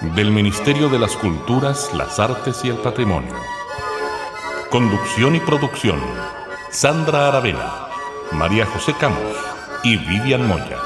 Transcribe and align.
del 0.00 0.30
Ministerio 0.30 0.88
de 0.88 0.98
las 0.98 1.14
Culturas, 1.14 1.90
las 1.94 2.18
Artes 2.18 2.64
y 2.64 2.68
el 2.68 2.76
Patrimonio. 2.76 3.34
Conducción 4.70 5.36
y 5.36 5.40
producción, 5.40 6.00
Sandra 6.70 7.28
Aravena, 7.28 7.88
María 8.32 8.64
José 8.64 8.94
Camus 8.98 9.36
y 9.84 9.98
Vivian 9.98 10.46
Moya. 10.48 10.78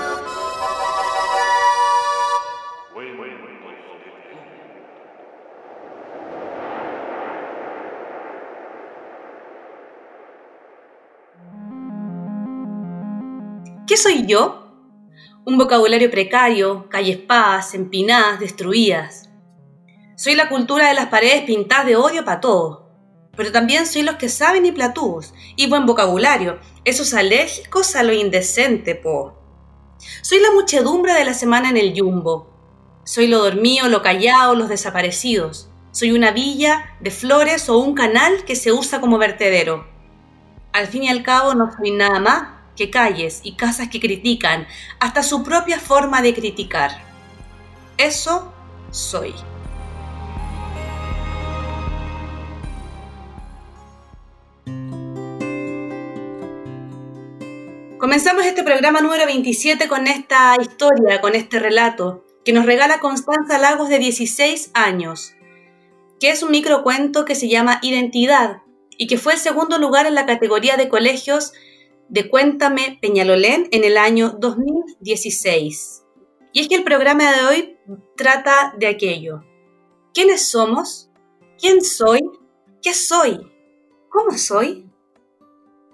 ¿Qué 13.86 13.96
soy 13.96 14.26
yo? 14.26 14.63
Un 15.46 15.58
vocabulario 15.58 16.10
precario, 16.10 16.88
calles 16.88 17.18
paz, 17.18 17.74
empinadas, 17.74 18.40
destruidas. 18.40 19.28
Soy 20.16 20.36
la 20.36 20.48
cultura 20.48 20.88
de 20.88 20.94
las 20.94 21.08
paredes 21.08 21.42
pintadas 21.42 21.84
de 21.84 21.96
odio 21.96 22.24
para 22.24 22.40
todo. 22.40 22.88
Pero 23.36 23.52
también 23.52 23.86
soy 23.86 24.04
los 24.04 24.16
que 24.16 24.30
saben 24.30 24.64
y 24.64 24.72
platúos, 24.72 25.34
y 25.54 25.68
buen 25.68 25.84
vocabulario, 25.84 26.60
esos 26.86 27.12
alérgicos 27.12 27.94
a 27.94 28.02
lo 28.02 28.14
indecente, 28.14 28.94
po. 28.94 29.34
Soy 30.22 30.40
la 30.40 30.50
muchedumbre 30.52 31.12
de 31.12 31.26
la 31.26 31.34
semana 31.34 31.68
en 31.68 31.76
el 31.76 31.92
yumbo. 31.92 32.48
Soy 33.04 33.26
lo 33.26 33.42
dormido, 33.42 33.88
lo 33.88 34.00
callado, 34.00 34.54
los 34.54 34.70
desaparecidos. 34.70 35.68
Soy 35.90 36.12
una 36.12 36.30
villa 36.30 36.96
de 37.00 37.10
flores 37.10 37.68
o 37.68 37.76
un 37.76 37.94
canal 37.94 38.44
que 38.46 38.56
se 38.56 38.72
usa 38.72 38.98
como 38.98 39.18
vertedero. 39.18 39.86
Al 40.72 40.86
fin 40.86 41.02
y 41.02 41.10
al 41.10 41.22
cabo 41.22 41.54
no 41.54 41.70
soy 41.70 41.90
nada 41.90 42.18
más 42.18 42.53
que 42.76 42.90
calles 42.90 43.40
y 43.42 43.52
casas 43.52 43.88
que 43.88 44.00
critican, 44.00 44.66
hasta 45.00 45.22
su 45.22 45.42
propia 45.42 45.78
forma 45.78 46.22
de 46.22 46.34
criticar. 46.34 46.90
Eso 47.96 48.52
soy. 48.90 49.34
Comenzamos 58.04 58.44
este 58.44 58.62
programa 58.62 59.00
número 59.00 59.24
27 59.24 59.88
con 59.88 60.06
esta 60.06 60.56
historia, 60.60 61.22
con 61.22 61.34
este 61.34 61.58
relato, 61.58 62.24
que 62.44 62.52
nos 62.52 62.66
regala 62.66 63.00
Constanza 63.00 63.56
Lagos 63.58 63.88
de 63.88 63.98
16 63.98 64.72
años, 64.74 65.32
que 66.20 66.30
es 66.30 66.42
un 66.42 66.50
microcuento 66.50 67.24
que 67.24 67.34
se 67.34 67.48
llama 67.48 67.78
Identidad 67.82 68.58
y 68.98 69.06
que 69.06 69.16
fue 69.16 69.32
el 69.32 69.38
segundo 69.38 69.78
lugar 69.78 70.06
en 70.06 70.14
la 70.14 70.26
categoría 70.26 70.76
de 70.76 70.90
colegios 70.90 71.54
de 72.08 72.28
Cuéntame 72.28 72.98
Peñalolén 73.00 73.68
en 73.70 73.84
el 73.84 73.96
año 73.96 74.36
2016. 74.38 76.04
Y 76.52 76.60
es 76.60 76.68
que 76.68 76.76
el 76.76 76.84
programa 76.84 77.32
de 77.32 77.44
hoy 77.44 77.78
trata 78.16 78.74
de 78.78 78.86
aquello. 78.86 79.42
¿Quiénes 80.12 80.48
somos? 80.48 81.10
¿Quién 81.58 81.82
soy? 81.82 82.20
¿Qué 82.82 82.92
soy? 82.92 83.40
¿Cómo 84.08 84.38
soy? 84.38 84.86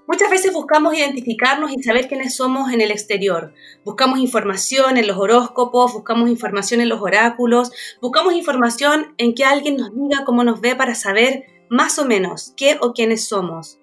Muchas 0.07 0.29
veces 0.29 0.53
buscamos 0.53 0.95
identificarnos 0.95 1.71
y 1.71 1.81
saber 1.83 2.09
quiénes 2.09 2.35
somos 2.35 2.73
en 2.73 2.81
el 2.81 2.91
exterior. 2.91 3.55
Buscamos 3.85 4.19
información 4.19 4.97
en 4.97 5.07
los 5.07 5.17
horóscopos, 5.17 5.93
buscamos 5.93 6.29
información 6.29 6.81
en 6.81 6.89
los 6.89 7.01
oráculos, 7.01 7.71
buscamos 8.03 8.35
información 8.35 9.15
en 9.19 9.37
que 9.37 9.45
alguien 9.45 9.77
nos 9.77 9.95
diga 9.95 10.25
cómo 10.25 10.43
nos 10.43 10.61
ve 10.61 10.75
para 10.75 10.97
saber 10.97 11.45
más 11.71 12.01
o 12.01 12.05
menos 12.05 12.53
qué 12.57 12.77
o 12.81 12.93
quiénes 12.93 13.25
somos. 13.25 13.79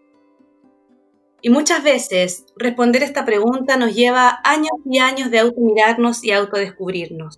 Y 1.42 1.50
muchas 1.50 1.84
veces 1.84 2.46
responder 2.56 3.04
esta 3.04 3.26
pregunta 3.26 3.78
nos 3.78 3.94
lleva 3.94 4.40
años 4.44 4.72
y 4.90 5.00
años 5.00 5.30
de 5.30 5.40
automirarnos 5.40 6.24
y 6.24 6.32
autodescubrirnos. 6.32 7.38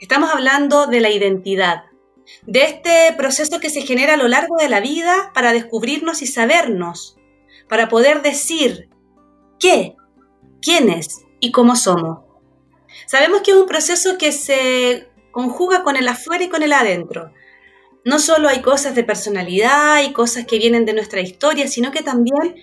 Estamos 0.00 0.30
hablando 0.30 0.86
de 0.86 1.00
la 1.00 1.10
identidad, 1.10 1.84
de 2.46 2.64
este 2.64 3.14
proceso 3.16 3.60
que 3.60 3.70
se 3.70 3.82
genera 3.82 4.14
a 4.14 4.16
lo 4.16 4.28
largo 4.28 4.56
de 4.56 4.68
la 4.68 4.80
vida 4.80 5.30
para 5.34 5.52
descubrirnos 5.52 6.22
y 6.22 6.26
sabernos, 6.26 7.16
para 7.68 7.88
poder 7.88 8.22
decir 8.22 8.88
qué, 9.60 9.94
quiénes 10.60 11.24
y 11.38 11.52
cómo 11.52 11.76
somos. 11.76 12.24
Sabemos 13.06 13.42
que 13.42 13.52
es 13.52 13.56
un 13.56 13.66
proceso 13.66 14.18
que 14.18 14.32
se 14.32 15.08
conjuga 15.30 15.84
con 15.84 15.96
el 15.96 16.08
afuera 16.08 16.44
y 16.44 16.48
con 16.48 16.62
el 16.62 16.72
adentro. 16.72 17.32
No 18.04 18.18
solo 18.18 18.48
hay 18.48 18.62
cosas 18.62 18.94
de 18.94 19.04
personalidad 19.04 20.02
y 20.02 20.12
cosas 20.12 20.46
que 20.46 20.58
vienen 20.58 20.86
de 20.86 20.94
nuestra 20.94 21.20
historia, 21.20 21.68
sino 21.68 21.92
que 21.92 22.02
también 22.02 22.56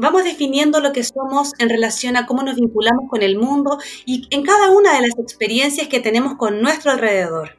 vamos 0.00 0.24
definiendo 0.24 0.80
lo 0.80 0.92
que 0.92 1.04
somos 1.04 1.52
en 1.58 1.68
relación 1.68 2.16
a 2.16 2.26
cómo 2.26 2.42
nos 2.42 2.56
vinculamos 2.56 3.08
con 3.10 3.22
el 3.22 3.38
mundo 3.38 3.78
y 4.06 4.26
en 4.30 4.42
cada 4.42 4.70
una 4.70 4.94
de 4.94 5.02
las 5.02 5.18
experiencias 5.18 5.88
que 5.88 6.00
tenemos 6.00 6.36
con 6.36 6.62
nuestro 6.62 6.90
alrededor. 6.90 7.58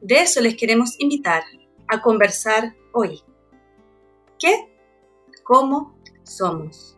De 0.00 0.22
eso 0.22 0.40
les 0.40 0.56
queremos 0.56 0.98
invitar 0.98 1.42
a 1.86 2.00
conversar 2.00 2.74
hoy. 2.92 3.20
¿Qué? 4.38 4.74
¿Cómo 5.44 5.98
somos? 6.24 6.96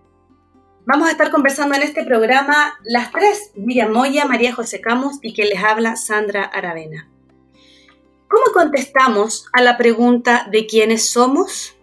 Vamos 0.87 1.09
a 1.09 1.13
estar 1.13 1.31
conversando 1.31 1.75
en 1.75 1.83
este 1.83 2.05
programa 2.05 2.75
las 2.85 3.11
tres, 3.11 3.53
Miriam 3.55 3.93
Moya, 3.93 4.25
María 4.25 4.55
José 4.55 4.81
Camus 4.81 5.19
y 5.23 5.35
que 5.35 5.45
les 5.45 5.63
habla 5.63 5.97
Sandra 5.97 6.45
Aravena. 6.45 7.11
¿Cómo 8.29 8.53
contestamos 8.53 9.47
a 9.53 9.63
la 9.63 9.77
pregunta 9.77 10.47
de 10.51 10.67
quiénes 10.67 11.11
somos? 11.11 11.77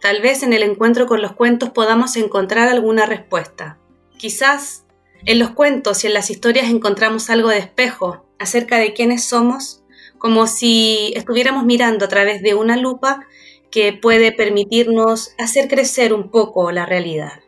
Tal 0.00 0.22
vez 0.22 0.42
en 0.42 0.54
el 0.54 0.62
encuentro 0.62 1.06
con 1.06 1.20
los 1.20 1.32
cuentos 1.32 1.70
podamos 1.70 2.16
encontrar 2.16 2.68
alguna 2.68 3.04
respuesta. 3.04 3.78
Quizás 4.16 4.86
en 5.26 5.38
los 5.38 5.50
cuentos 5.50 6.02
y 6.02 6.06
en 6.06 6.14
las 6.14 6.30
historias 6.30 6.70
encontramos 6.70 7.28
algo 7.28 7.48
de 7.50 7.58
espejo 7.58 8.24
acerca 8.38 8.78
de 8.78 8.94
quiénes 8.94 9.24
somos, 9.24 9.84
como 10.16 10.46
si 10.46 11.12
estuviéramos 11.16 11.64
mirando 11.64 12.06
a 12.06 12.08
través 12.08 12.42
de 12.42 12.54
una 12.54 12.78
lupa 12.78 13.26
que 13.70 13.92
puede 13.92 14.32
permitirnos 14.32 15.34
hacer 15.38 15.68
crecer 15.68 16.14
un 16.14 16.30
poco 16.30 16.72
la 16.72 16.86
realidad. 16.86 17.40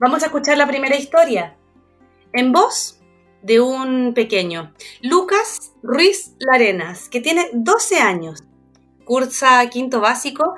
Vamos 0.00 0.22
a 0.22 0.26
escuchar 0.26 0.58
la 0.58 0.66
primera 0.66 0.96
historia 0.96 1.56
en 2.32 2.52
voz 2.52 3.00
de 3.42 3.60
un 3.60 4.12
pequeño, 4.12 4.74
Lucas 5.02 5.72
Ruiz 5.82 6.34
Larenas, 6.40 7.08
que 7.08 7.20
tiene 7.20 7.48
12 7.52 7.98
años, 8.00 8.42
cursa 9.04 9.64
quinto 9.70 10.00
básico 10.00 10.56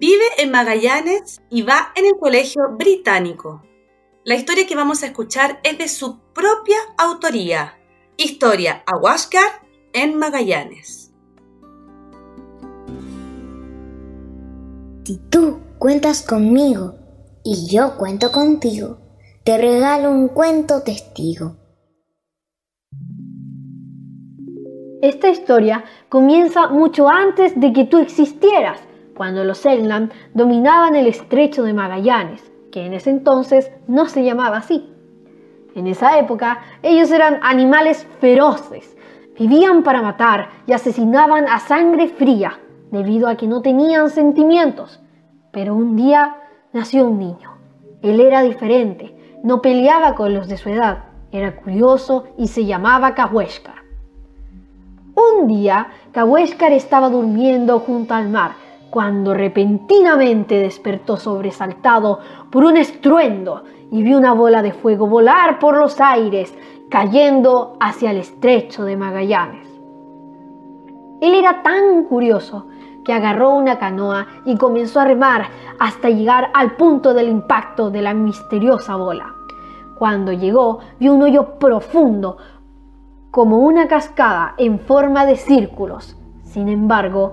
Vive 0.00 0.26
en 0.38 0.52
Magallanes 0.52 1.42
y 1.50 1.62
va 1.62 1.88
en 1.96 2.06
el 2.06 2.12
colegio 2.20 2.62
británico. 2.78 3.64
La 4.22 4.36
historia 4.36 4.64
que 4.64 4.76
vamos 4.76 5.02
a 5.02 5.06
escuchar 5.06 5.58
es 5.64 5.76
de 5.76 5.88
su 5.88 6.20
propia 6.32 6.76
autoría. 6.96 7.76
Historia 8.16 8.84
Ahuáscar 8.86 9.66
en 9.92 10.16
Magallanes. 10.16 11.12
Si 15.02 15.16
tú 15.30 15.58
cuentas 15.80 16.22
conmigo 16.22 16.94
y 17.42 17.66
yo 17.68 17.96
cuento 17.96 18.30
contigo, 18.30 19.00
te 19.42 19.58
regalo 19.58 20.12
un 20.12 20.28
cuento 20.28 20.84
testigo. 20.84 21.56
Esta 25.02 25.28
historia 25.28 25.82
comienza 26.08 26.68
mucho 26.68 27.08
antes 27.08 27.58
de 27.58 27.72
que 27.72 27.84
tú 27.84 27.98
existieras 27.98 28.87
cuando 29.18 29.42
los 29.42 29.58
Selknam 29.58 30.10
dominaban 30.32 30.94
el 30.94 31.08
estrecho 31.08 31.64
de 31.64 31.74
Magallanes, 31.74 32.50
que 32.70 32.86
en 32.86 32.94
ese 32.94 33.10
entonces 33.10 33.72
no 33.88 34.06
se 34.06 34.22
llamaba 34.22 34.58
así. 34.58 34.94
En 35.74 35.88
esa 35.88 36.20
época 36.20 36.60
ellos 36.84 37.10
eran 37.10 37.40
animales 37.42 38.06
feroces, 38.20 38.96
vivían 39.36 39.82
para 39.82 40.02
matar 40.02 40.50
y 40.68 40.72
asesinaban 40.72 41.48
a 41.48 41.58
sangre 41.58 42.06
fría, 42.06 42.60
debido 42.92 43.28
a 43.28 43.34
que 43.34 43.48
no 43.48 43.60
tenían 43.60 44.08
sentimientos. 44.08 45.00
Pero 45.50 45.74
un 45.74 45.96
día 45.96 46.36
nació 46.72 47.04
un 47.06 47.18
niño. 47.18 47.58
Él 48.02 48.20
era 48.20 48.42
diferente, 48.42 49.16
no 49.42 49.60
peleaba 49.60 50.14
con 50.14 50.32
los 50.32 50.46
de 50.46 50.58
su 50.58 50.68
edad, 50.68 51.06
era 51.32 51.56
curioso 51.56 52.28
y 52.38 52.46
se 52.46 52.64
llamaba 52.66 53.16
Cahuéscar. 53.16 53.82
Un 55.16 55.48
día, 55.48 55.88
Cahuéscar 56.12 56.70
estaba 56.70 57.08
durmiendo 57.08 57.80
junto 57.80 58.14
al 58.14 58.28
mar 58.28 58.67
cuando 58.90 59.34
repentinamente 59.34 60.58
despertó 60.58 61.16
sobresaltado 61.16 62.20
por 62.50 62.64
un 62.64 62.76
estruendo 62.76 63.64
y 63.90 64.02
vio 64.02 64.18
una 64.18 64.32
bola 64.32 64.62
de 64.62 64.72
fuego 64.72 65.06
volar 65.06 65.58
por 65.58 65.76
los 65.76 66.00
aires, 66.00 66.54
cayendo 66.90 67.76
hacia 67.80 68.10
el 68.10 68.18
estrecho 68.18 68.84
de 68.84 68.96
Magallanes. 68.96 69.68
Él 71.20 71.34
era 71.34 71.62
tan 71.62 72.04
curioso 72.04 72.66
que 73.04 73.12
agarró 73.12 73.50
una 73.50 73.78
canoa 73.78 74.26
y 74.44 74.56
comenzó 74.56 75.00
a 75.00 75.04
remar 75.04 75.48
hasta 75.78 76.10
llegar 76.10 76.50
al 76.54 76.76
punto 76.76 77.14
del 77.14 77.28
impacto 77.28 77.90
de 77.90 78.02
la 78.02 78.14
misteriosa 78.14 78.96
bola. 78.96 79.34
Cuando 79.98 80.32
llegó, 80.32 80.80
vio 81.00 81.14
un 81.14 81.22
hoyo 81.22 81.58
profundo, 81.58 82.36
como 83.30 83.58
una 83.58 83.88
cascada 83.88 84.54
en 84.58 84.78
forma 84.78 85.26
de 85.26 85.36
círculos. 85.36 86.16
Sin 86.44 86.68
embargo, 86.68 87.32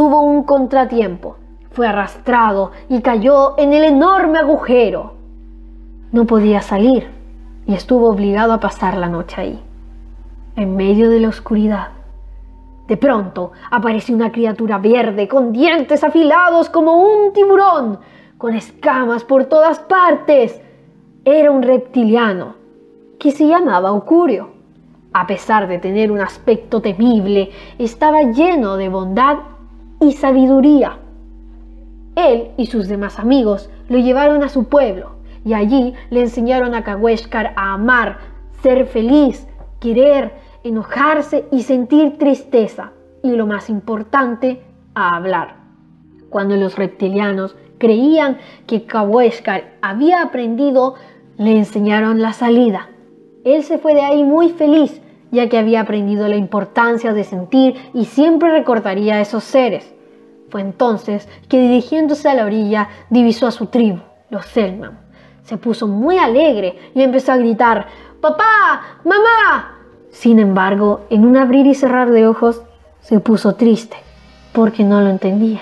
tuvo 0.00 0.22
un 0.22 0.44
contratiempo. 0.44 1.36
Fue 1.72 1.86
arrastrado 1.86 2.70
y 2.88 3.02
cayó 3.02 3.58
en 3.58 3.74
el 3.74 3.84
enorme 3.84 4.38
agujero. 4.38 5.12
No 6.10 6.24
podía 6.24 6.62
salir 6.62 7.10
y 7.66 7.74
estuvo 7.74 8.08
obligado 8.08 8.54
a 8.54 8.60
pasar 8.60 8.96
la 8.96 9.10
noche 9.10 9.42
ahí, 9.42 9.62
en 10.56 10.74
medio 10.74 11.10
de 11.10 11.20
la 11.20 11.28
oscuridad. 11.28 11.88
De 12.88 12.96
pronto 12.96 13.52
apareció 13.70 14.16
una 14.16 14.32
criatura 14.32 14.78
verde 14.78 15.28
con 15.28 15.52
dientes 15.52 16.02
afilados 16.02 16.70
como 16.70 16.94
un 16.94 17.34
tiburón, 17.34 17.98
con 18.38 18.54
escamas 18.54 19.22
por 19.22 19.44
todas 19.44 19.80
partes. 19.80 20.62
Era 21.26 21.50
un 21.50 21.62
reptiliano 21.62 22.54
que 23.18 23.32
se 23.32 23.46
llamaba 23.46 23.92
Ocurio. 23.92 24.48
A 25.12 25.26
pesar 25.26 25.68
de 25.68 25.78
tener 25.78 26.10
un 26.10 26.22
aspecto 26.22 26.80
temible, 26.80 27.50
estaba 27.78 28.22
lleno 28.22 28.78
de 28.78 28.88
bondad 28.88 29.59
y 30.00 30.12
sabiduría. 30.12 30.98
Él 32.16 32.50
y 32.56 32.66
sus 32.66 32.88
demás 32.88 33.18
amigos 33.18 33.70
lo 33.88 33.98
llevaron 33.98 34.42
a 34.42 34.48
su 34.48 34.64
pueblo 34.64 35.16
y 35.44 35.54
allí 35.54 35.94
le 36.10 36.20
enseñaron 36.22 36.74
a 36.74 36.84
Kaweshkar 36.84 37.52
a 37.56 37.74
amar, 37.74 38.18
ser 38.62 38.86
feliz, 38.86 39.46
querer, 39.78 40.32
enojarse 40.64 41.46
y 41.50 41.62
sentir 41.62 42.18
tristeza 42.18 42.92
y 43.22 43.30
lo 43.30 43.46
más 43.46 43.70
importante, 43.70 44.62
a 44.94 45.16
hablar. 45.16 45.56
Cuando 46.30 46.56
los 46.56 46.76
reptilianos 46.76 47.56
creían 47.78 48.38
que 48.66 48.84
Kaweshkar 48.84 49.72
había 49.82 50.22
aprendido, 50.22 50.94
le 51.36 51.56
enseñaron 51.56 52.20
la 52.20 52.32
salida. 52.32 52.88
Él 53.44 53.62
se 53.62 53.78
fue 53.78 53.94
de 53.94 54.02
ahí 54.02 54.24
muy 54.24 54.50
feliz, 54.50 55.00
ya 55.30 55.48
que 55.48 55.58
había 55.58 55.80
aprendido 55.80 56.28
la 56.28 56.36
importancia 56.36 57.12
de 57.12 57.24
sentir 57.24 57.76
y 57.94 58.04
siempre 58.04 58.50
recordaría 58.50 59.16
a 59.16 59.20
esos 59.20 59.44
seres. 59.44 59.94
Fue 60.48 60.60
entonces 60.60 61.28
que 61.48 61.60
dirigiéndose 61.60 62.28
a 62.28 62.34
la 62.34 62.44
orilla 62.44 62.88
divisó 63.08 63.46
a 63.46 63.52
su 63.52 63.66
tribu, 63.66 64.00
los 64.30 64.46
Selman. 64.46 64.98
Se 65.44 65.56
puso 65.56 65.86
muy 65.86 66.18
alegre 66.18 66.78
y 66.94 67.02
empezó 67.02 67.32
a 67.32 67.36
gritar, 67.36 67.86
¡Papá! 68.20 68.82
¡Mamá! 69.04 69.78
Sin 70.10 70.38
embargo, 70.38 71.02
en 71.10 71.24
un 71.24 71.36
abrir 71.36 71.66
y 71.66 71.74
cerrar 71.74 72.10
de 72.10 72.26
ojos, 72.26 72.62
se 73.00 73.20
puso 73.20 73.54
triste 73.54 73.96
porque 74.52 74.84
no 74.84 75.00
lo 75.00 75.08
entendía. 75.08 75.60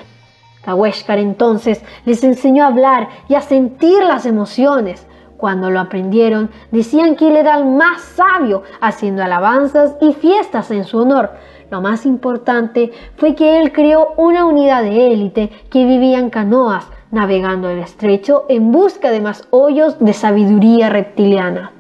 Kaweshkar 0.65 1.19
entonces 1.19 1.83
les 2.05 2.25
enseñó 2.25 2.65
a 2.65 2.69
hablar 2.69 3.09
y 3.29 3.35
a 3.35 3.41
sentir 3.41 4.03
las 4.03 4.27
emociones. 4.27 5.07
Cuando 5.39 5.71
lo 5.71 5.79
aprendieron, 5.79 6.51
decían 6.73 7.15
que 7.15 7.29
él 7.29 7.37
era 7.37 7.57
el 7.57 7.65
más 7.65 8.03
sabio, 8.03 8.65
haciendo 8.81 9.23
alabanzas 9.23 9.95
y 10.01 10.13
fiestas 10.13 10.73
en 10.73 10.83
su 10.83 10.99
honor. 10.99 11.31
Lo 11.71 11.81
más 11.81 12.07
importante 12.07 12.91
fue 13.17 13.37
que 13.37 13.61
él 13.61 13.71
creó 13.73 14.15
una 14.17 14.45
unidad 14.47 14.83
de 14.83 15.13
élite 15.13 15.51
que 15.71 15.87
vivía 15.87 16.19
en 16.19 16.31
canoas, 16.31 16.89
navegando 17.13 17.71
el 17.71 17.79
estrecho 17.79 18.47
en 18.49 18.73
busca 18.73 19.13
de 19.13 19.21
más 19.21 19.47
hoyos 19.51 20.01
de 20.01 20.13
sabiduría 20.13 20.89
reptiliana. 20.89 21.73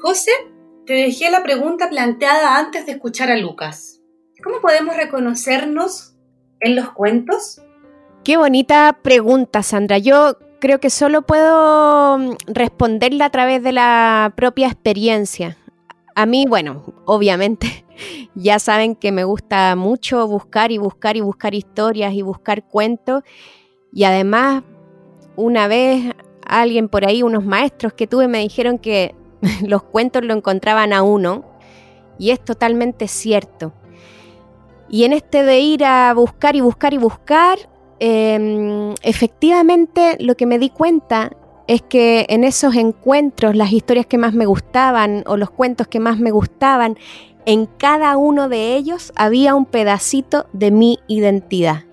José, 0.00 0.30
te 0.86 0.92
dejé 0.92 1.32
la 1.32 1.42
pregunta 1.42 1.90
planteada 1.90 2.58
antes 2.58 2.86
de 2.86 2.92
escuchar 2.92 3.32
a 3.32 3.36
Lucas. 3.36 4.00
¿Cómo 4.44 4.60
podemos 4.60 4.96
reconocernos 4.96 6.13
en 6.64 6.76
los 6.76 6.90
cuentos? 6.90 7.60
Qué 8.24 8.36
bonita 8.36 8.98
pregunta, 9.02 9.62
Sandra. 9.62 9.98
Yo 9.98 10.38
creo 10.58 10.80
que 10.80 10.90
solo 10.90 11.22
puedo 11.22 12.18
mm, 12.18 12.36
responderla 12.46 13.26
a 13.26 13.30
través 13.30 13.62
de 13.62 13.72
la 13.72 14.32
propia 14.34 14.66
experiencia. 14.66 15.58
A 16.14 16.26
mí, 16.26 16.46
bueno, 16.48 16.94
obviamente, 17.04 17.84
ya 18.34 18.58
saben 18.58 18.96
que 18.96 19.12
me 19.12 19.24
gusta 19.24 19.76
mucho 19.76 20.26
buscar 20.26 20.72
y 20.72 20.78
buscar 20.78 21.16
y 21.16 21.20
buscar 21.20 21.54
historias 21.54 22.14
y 22.14 22.22
buscar 22.22 22.64
cuentos. 22.66 23.22
Y 23.92 24.04
además, 24.04 24.62
una 25.36 25.68
vez 25.68 26.14
alguien 26.46 26.88
por 26.88 27.04
ahí, 27.04 27.22
unos 27.22 27.44
maestros 27.44 27.92
que 27.92 28.06
tuve, 28.06 28.26
me 28.26 28.38
dijeron 28.38 28.78
que 28.78 29.14
los 29.66 29.82
cuentos 29.82 30.24
lo 30.24 30.34
encontraban 30.34 30.92
a 30.92 31.02
uno, 31.02 31.44
y 32.18 32.30
es 32.30 32.42
totalmente 32.44 33.08
cierto. 33.08 33.72
Y 34.88 35.04
en 35.04 35.12
este 35.12 35.42
de 35.42 35.60
ir 35.60 35.84
a 35.84 36.12
buscar 36.14 36.56
y 36.56 36.60
buscar 36.60 36.94
y 36.94 36.98
buscar, 36.98 37.58
em, 37.98 38.94
efectivamente 39.02 40.16
lo 40.20 40.36
que 40.36 40.46
me 40.46 40.58
di 40.58 40.70
cuenta 40.70 41.32
es 41.66 41.82
que 41.82 42.26
en 42.28 42.44
esos 42.44 42.74
encuentros, 42.76 43.56
las 43.56 43.72
historias 43.72 44.06
que 44.06 44.18
más 44.18 44.34
me 44.34 44.46
gustaban 44.46 45.24
o 45.26 45.36
los 45.36 45.50
cuentos 45.50 45.88
que 45.88 46.00
más 46.00 46.18
me 46.18 46.30
gustaban, 46.30 46.98
en 47.46 47.66
cada 47.66 48.16
uno 48.16 48.48
de 48.48 48.76
ellos 48.76 49.12
había 49.16 49.54
un 49.54 49.64
pedacito 49.64 50.46
de 50.52 50.70
mi 50.70 50.98
identidad. 51.08 51.84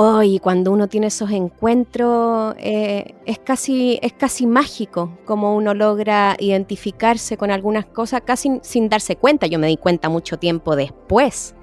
Oh, 0.00 0.22
y 0.22 0.38
cuando 0.38 0.70
uno 0.70 0.86
tiene 0.86 1.08
esos 1.08 1.32
encuentros, 1.32 2.54
eh, 2.60 3.16
es, 3.26 3.40
casi, 3.40 3.98
es 4.00 4.12
casi 4.12 4.46
mágico 4.46 5.18
como 5.24 5.56
uno 5.56 5.74
logra 5.74 6.36
identificarse 6.38 7.36
con 7.36 7.50
algunas 7.50 7.84
cosas 7.84 8.22
casi 8.24 8.60
sin 8.62 8.88
darse 8.88 9.16
cuenta. 9.16 9.48
Yo 9.48 9.58
me 9.58 9.66
di 9.66 9.76
cuenta 9.76 10.08
mucho 10.08 10.38
tiempo 10.38 10.76
después. 10.76 11.56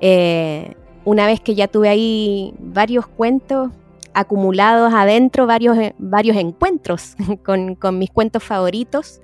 Eh, 0.00 0.74
una 1.04 1.28
vez 1.28 1.38
que 1.38 1.54
ya 1.54 1.68
tuve 1.68 1.88
ahí 1.88 2.54
varios 2.58 3.06
cuentos 3.06 3.70
acumulados 4.14 4.92
adentro, 4.92 5.46
varios, 5.46 5.78
eh, 5.78 5.94
varios 5.96 6.38
encuentros 6.38 7.14
con, 7.44 7.78
mis 8.00 8.10
cuentos 8.10 8.42
favoritos, 8.42 9.20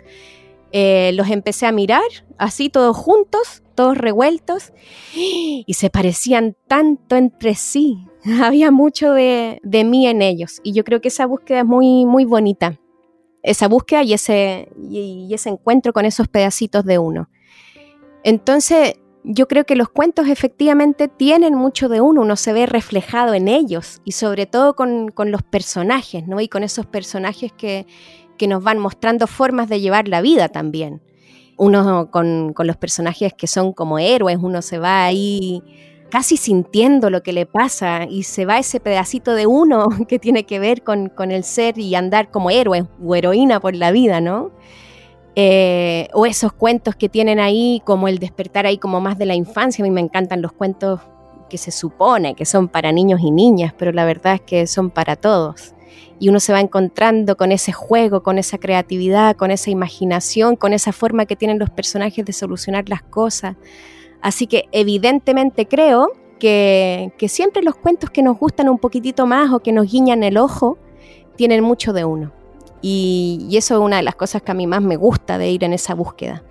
los 0.72 1.30
empecé 1.30 1.66
a 1.66 1.72
mirar 1.72 2.04
así 2.38 2.68
todos 2.68 2.96
juntos, 2.96 3.64
todos 3.74 3.98
revueltos, 3.98 4.72
y 5.16 5.74
se 5.74 5.90
parecían 5.90 6.54
tanto 6.68 7.16
entre 7.16 7.56
sí 7.56 8.05
había 8.42 8.70
mucho 8.70 9.12
de, 9.12 9.60
mí 9.62 10.06
en 10.06 10.22
ellos 10.22 10.60
y 10.62 10.72
yo 10.72 10.84
creo 10.84 11.00
que 11.00 11.08
esa 11.08 11.26
búsqueda 11.26 11.60
es 11.60 11.66
muy, 11.66 12.04
muy 12.04 12.24
bonita, 12.24 12.78
esa 13.42 13.68
búsqueda 13.68 14.02
y 14.02 14.14
ese, 14.14 14.68
y, 14.90 15.32
ese 15.32 15.50
encuentro 15.50 15.92
con 15.92 16.04
esos 16.04 16.28
pedacitos 16.28 16.84
de 16.84 16.98
uno. 16.98 17.28
Entonces, 18.24 18.94
yo 19.22 19.46
creo 19.46 19.64
que 19.64 19.76
los 19.76 19.88
cuentos 19.88 20.28
efectivamente 20.28 21.08
tienen 21.08 21.54
mucho 21.54 21.88
de 21.88 22.00
uno, 22.00 22.22
uno 22.22 22.36
se 22.36 22.52
ve 22.52 22.66
reflejado 22.66 23.34
en 23.34 23.48
ellos 23.48 24.00
y 24.04 24.12
sobre 24.12 24.46
todo 24.46 24.74
con, 24.74 25.12
los 25.16 25.42
personajes, 25.42 26.26
¿no? 26.26 26.40
Y 26.40 26.48
con 26.48 26.64
esos 26.64 26.86
personajes 26.86 27.52
que, 27.52 27.86
que, 28.36 28.48
nos 28.48 28.62
van 28.62 28.78
mostrando 28.78 29.26
formas 29.26 29.68
de 29.68 29.80
llevar 29.80 30.08
la 30.08 30.20
vida 30.20 30.48
también. 30.48 31.02
Uno 31.56 32.10
con, 32.10 32.52
con 32.52 32.66
los 32.66 32.76
personajes 32.76 33.32
que 33.32 33.46
son 33.46 33.72
como 33.72 33.98
héroes, 33.98 34.38
uno 34.40 34.62
se 34.62 34.78
va 34.78 35.04
ahí 35.04 35.62
casi 36.10 36.36
sintiendo 36.36 37.10
lo 37.10 37.22
que 37.22 37.32
le 37.32 37.46
pasa 37.46 38.04
y 38.08 38.22
se 38.22 38.46
va 38.46 38.58
ese 38.58 38.80
pedacito 38.80 39.34
de 39.34 39.46
uno 39.46 39.86
que 40.08 40.18
tiene 40.18 40.44
que 40.44 40.58
ver 40.58 40.82
con, 40.82 41.10
el 41.30 41.44
ser 41.44 41.78
y 41.78 41.94
andar 41.94 42.30
como 42.30 42.50
héroe 42.50 42.86
o 43.04 43.14
heroína 43.14 43.60
por 43.60 43.74
la 43.74 43.90
vida, 43.90 44.20
¿no? 44.20 44.50
Eh, 45.38 46.08
o 46.14 46.24
esos 46.24 46.52
cuentos 46.52 46.96
que 46.96 47.10
tienen 47.10 47.38
ahí 47.38 47.82
como 47.84 48.08
el 48.08 48.18
despertar 48.18 48.64
ahí 48.64 48.78
como 48.78 49.00
más 49.00 49.18
de 49.18 49.26
la 49.26 49.34
infancia. 49.34 49.82
A 49.82 49.86
mí 49.86 49.90
me 49.90 50.00
encantan 50.00 50.40
los 50.40 50.52
cuentos 50.52 51.00
que 51.48 51.58
se 51.58 51.70
supone 51.70 52.34
que 52.34 52.44
son 52.44 52.68
para 52.68 52.92
niños 52.92 53.20
y 53.20 53.30
niñas, 53.30 53.74
pero 53.76 53.92
la 53.92 54.04
verdad 54.04 54.34
es 54.34 54.40
que 54.40 54.66
son 54.66 54.90
para 54.90 55.16
todos. 55.16 55.74
Y 56.18 56.30
uno 56.30 56.40
se 56.40 56.52
va 56.52 56.60
encontrando 56.60 57.36
con 57.36 57.52
ese 57.52 57.72
juego, 57.72 58.22
con 58.22 58.38
esa 58.38 58.56
creatividad, 58.56 59.36
con 59.36 59.50
esa 59.50 59.70
imaginación, 59.70 60.56
con 60.56 60.72
esa 60.72 60.92
forma 60.92 61.26
que 61.26 61.36
tienen 61.36 61.58
los 61.58 61.68
personajes 61.68 62.24
de 62.24 62.32
solucionar 62.32 62.88
las 62.88 63.02
cosas. 63.02 63.56
Así 64.20 64.46
que 64.46 64.64
evidentemente 64.72 65.66
creo 65.66 66.12
que, 66.38 67.12
siempre 67.28 67.62
los 67.62 67.76
cuentos 67.76 68.10
que 68.10 68.22
nos 68.22 68.38
gustan 68.38 68.68
un 68.68 68.78
poquitito 68.78 69.26
más 69.26 69.52
o 69.52 69.60
que 69.60 69.72
nos 69.72 69.90
guiñan 69.90 70.22
el 70.22 70.36
ojo 70.36 70.78
tienen 71.36 71.62
mucho 71.62 71.92
de 71.92 72.04
uno. 72.04 72.32
Y, 72.82 73.46
y, 73.50 73.56
eso 73.56 73.74
es 73.74 73.80
una 73.80 73.96
de 73.96 74.02
las 74.02 74.14
cosas 74.14 74.42
que 74.42 74.52
a 74.52 74.54
mí 74.54 74.66
más 74.66 74.82
me 74.82 74.96
gusta 74.96 75.38
de 75.38 75.50
ir 75.50 75.64
en 75.64 75.72
esa 75.72 75.94
búsqueda. 75.94 76.42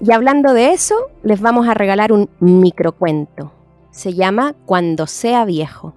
Y 0.00 0.12
hablando 0.12 0.52
de 0.52 0.72
eso, 0.72 0.94
les 1.22 1.40
vamos 1.40 1.68
a 1.68 1.74
regalar 1.74 2.12
un 2.12 2.28
microcuento. 2.38 3.52
Se 3.90 4.14
llama 4.14 4.54
Cuando 4.66 5.06
sea 5.06 5.44
viejo. 5.44 5.94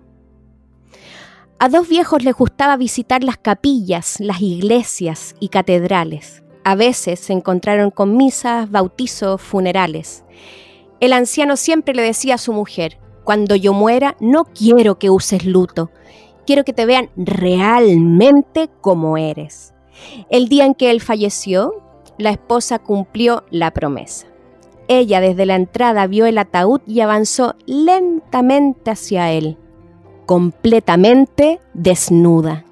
A 1.61 1.67
dos 1.67 1.89
viejos 1.89 2.23
les 2.23 2.33
gustaba 2.35 2.77
visitar 2.77 3.21
las 3.21 3.37
capillas, 3.37 4.21
las 4.21 4.41
iglesias 4.41 5.35
y 5.41 5.49
catedrales. 5.49 6.41
A 6.63 6.75
veces 6.75 7.19
se 7.19 7.33
encontraron 7.33 7.91
con 7.91 8.15
misas, 8.15 8.71
bautizos, 8.71 9.41
funerales. 9.41 10.23
El 10.99 11.13
anciano 11.13 11.55
siempre 11.55 11.95
le 11.95 12.01
decía 12.01 12.35
a 12.35 12.39
su 12.39 12.51
mujer, 12.51 12.97
cuando 13.23 13.55
yo 13.55 13.73
muera 13.73 14.17
no 14.19 14.43
quiero 14.45 14.99
que 14.99 15.09
uses 15.09 15.45
luto, 15.45 15.91
quiero 16.45 16.63
que 16.63 16.73
te 16.73 16.85
vean 16.85 17.09
realmente 17.15 18.69
como 18.81 19.17
eres. 19.17 19.73
El 20.29 20.49
día 20.49 20.65
en 20.65 20.73
que 20.73 20.91
él 20.91 20.99
falleció, 20.99 21.83
la 22.17 22.31
esposa 22.31 22.79
cumplió 22.79 23.43
la 23.49 23.71
promesa. 23.71 24.27
Ella 24.89 25.21
desde 25.21 25.45
la 25.45 25.55
entrada 25.55 26.07
vio 26.07 26.25
el 26.25 26.37
ataúd 26.37 26.81
y 26.85 26.99
avanzó 26.99 27.55
lentamente 27.65 28.91
hacia 28.91 29.31
él, 29.31 29.57
completamente 30.25 31.61
desnuda. 31.73 32.65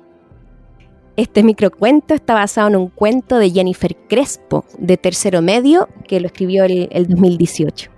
Este 1.16 1.44
microcuento 1.44 2.14
está 2.14 2.34
basado 2.34 2.68
en 2.68 2.76
un 2.76 2.90
cuento 2.90 3.38
de 3.38 3.52
Jennifer 3.52 3.96
Crespo, 4.10 4.66
de 4.78 4.98
tercero 4.98 5.42
medio, 5.42 5.88
que 6.08 6.20
lo 6.20 6.28
escribió 6.28 6.66
el, 6.66 6.90
el 6.92 7.08
2018. 7.08 7.97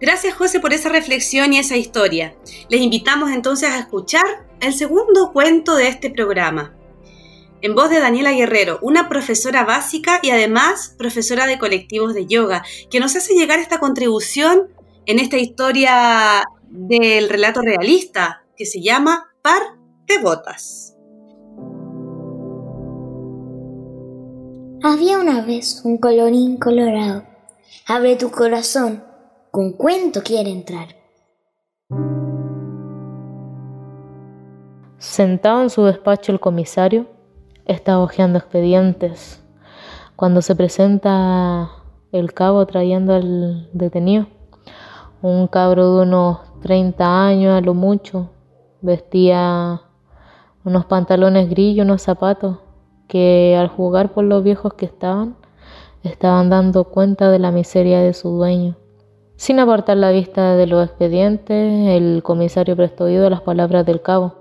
Gracias 0.00 0.34
José 0.34 0.60
por 0.60 0.72
esa 0.72 0.88
reflexión 0.88 1.52
y 1.52 1.58
esa 1.58 1.76
historia. 1.76 2.36
Les 2.68 2.80
invitamos 2.80 3.30
entonces 3.30 3.70
a 3.70 3.78
escuchar 3.78 4.46
el 4.60 4.74
segundo 4.74 5.32
cuento 5.32 5.76
de 5.76 5.88
este 5.88 6.10
programa. 6.10 6.74
En 7.62 7.74
voz 7.74 7.88
de 7.88 7.98
Daniela 7.98 8.32
Guerrero, 8.32 8.78
una 8.82 9.08
profesora 9.08 9.64
básica 9.64 10.20
y 10.22 10.30
además 10.30 10.94
profesora 10.98 11.46
de 11.46 11.58
colectivos 11.58 12.12
de 12.12 12.26
yoga, 12.26 12.62
que 12.90 13.00
nos 13.00 13.16
hace 13.16 13.34
llegar 13.34 13.58
esta 13.58 13.78
contribución 13.78 14.68
en 15.06 15.18
esta 15.18 15.38
historia 15.38 16.44
del 16.68 17.28
relato 17.28 17.62
realista 17.62 18.44
que 18.56 18.66
se 18.66 18.82
llama 18.82 19.30
Par 19.42 19.62
de 20.06 20.18
Botas. 20.18 20.94
Había 24.82 25.18
una 25.18 25.40
vez 25.40 25.80
un 25.84 25.96
colorín 25.96 26.58
colorado. 26.58 27.24
Abre 27.86 28.16
tu 28.16 28.30
corazón, 28.30 29.02
con 29.54 29.70
cuento 29.70 30.20
quiere 30.24 30.50
entrar. 30.50 30.88
Sentado 34.98 35.62
en 35.62 35.70
su 35.70 35.84
despacho 35.84 36.32
el 36.32 36.40
comisario, 36.40 37.06
está 37.64 38.00
hojeando 38.00 38.40
expedientes. 38.40 39.44
Cuando 40.16 40.42
se 40.42 40.56
presenta 40.56 41.70
el 42.10 42.32
cabo 42.34 42.66
trayendo 42.66 43.14
al 43.14 43.70
detenido, 43.72 44.26
un 45.22 45.46
cabro 45.46 45.98
de 45.98 46.02
unos 46.02 46.38
30 46.62 47.24
años 47.24 47.56
a 47.56 47.60
lo 47.60 47.74
mucho, 47.74 48.30
vestía 48.80 49.82
unos 50.64 50.84
pantalones 50.86 51.48
gris 51.48 51.76
y 51.76 51.80
unos 51.80 52.02
zapatos 52.02 52.58
que 53.06 53.56
al 53.56 53.68
jugar 53.68 54.12
por 54.14 54.24
los 54.24 54.42
viejos 54.42 54.74
que 54.74 54.86
estaban, 54.86 55.36
estaban 56.02 56.50
dando 56.50 56.82
cuenta 56.82 57.30
de 57.30 57.38
la 57.38 57.52
miseria 57.52 58.00
de 58.00 58.14
su 58.14 58.30
dueño. 58.30 58.78
Sin 59.36 59.58
apartar 59.58 59.96
la 59.96 60.10
vista 60.10 60.56
de 60.56 60.66
los 60.66 60.86
expedientes, 60.86 61.88
el 61.88 62.22
comisario 62.22 62.76
prestó 62.76 63.04
oído 63.04 63.26
a 63.26 63.30
las 63.30 63.40
palabras 63.40 63.84
del 63.84 64.00
cabo. 64.00 64.36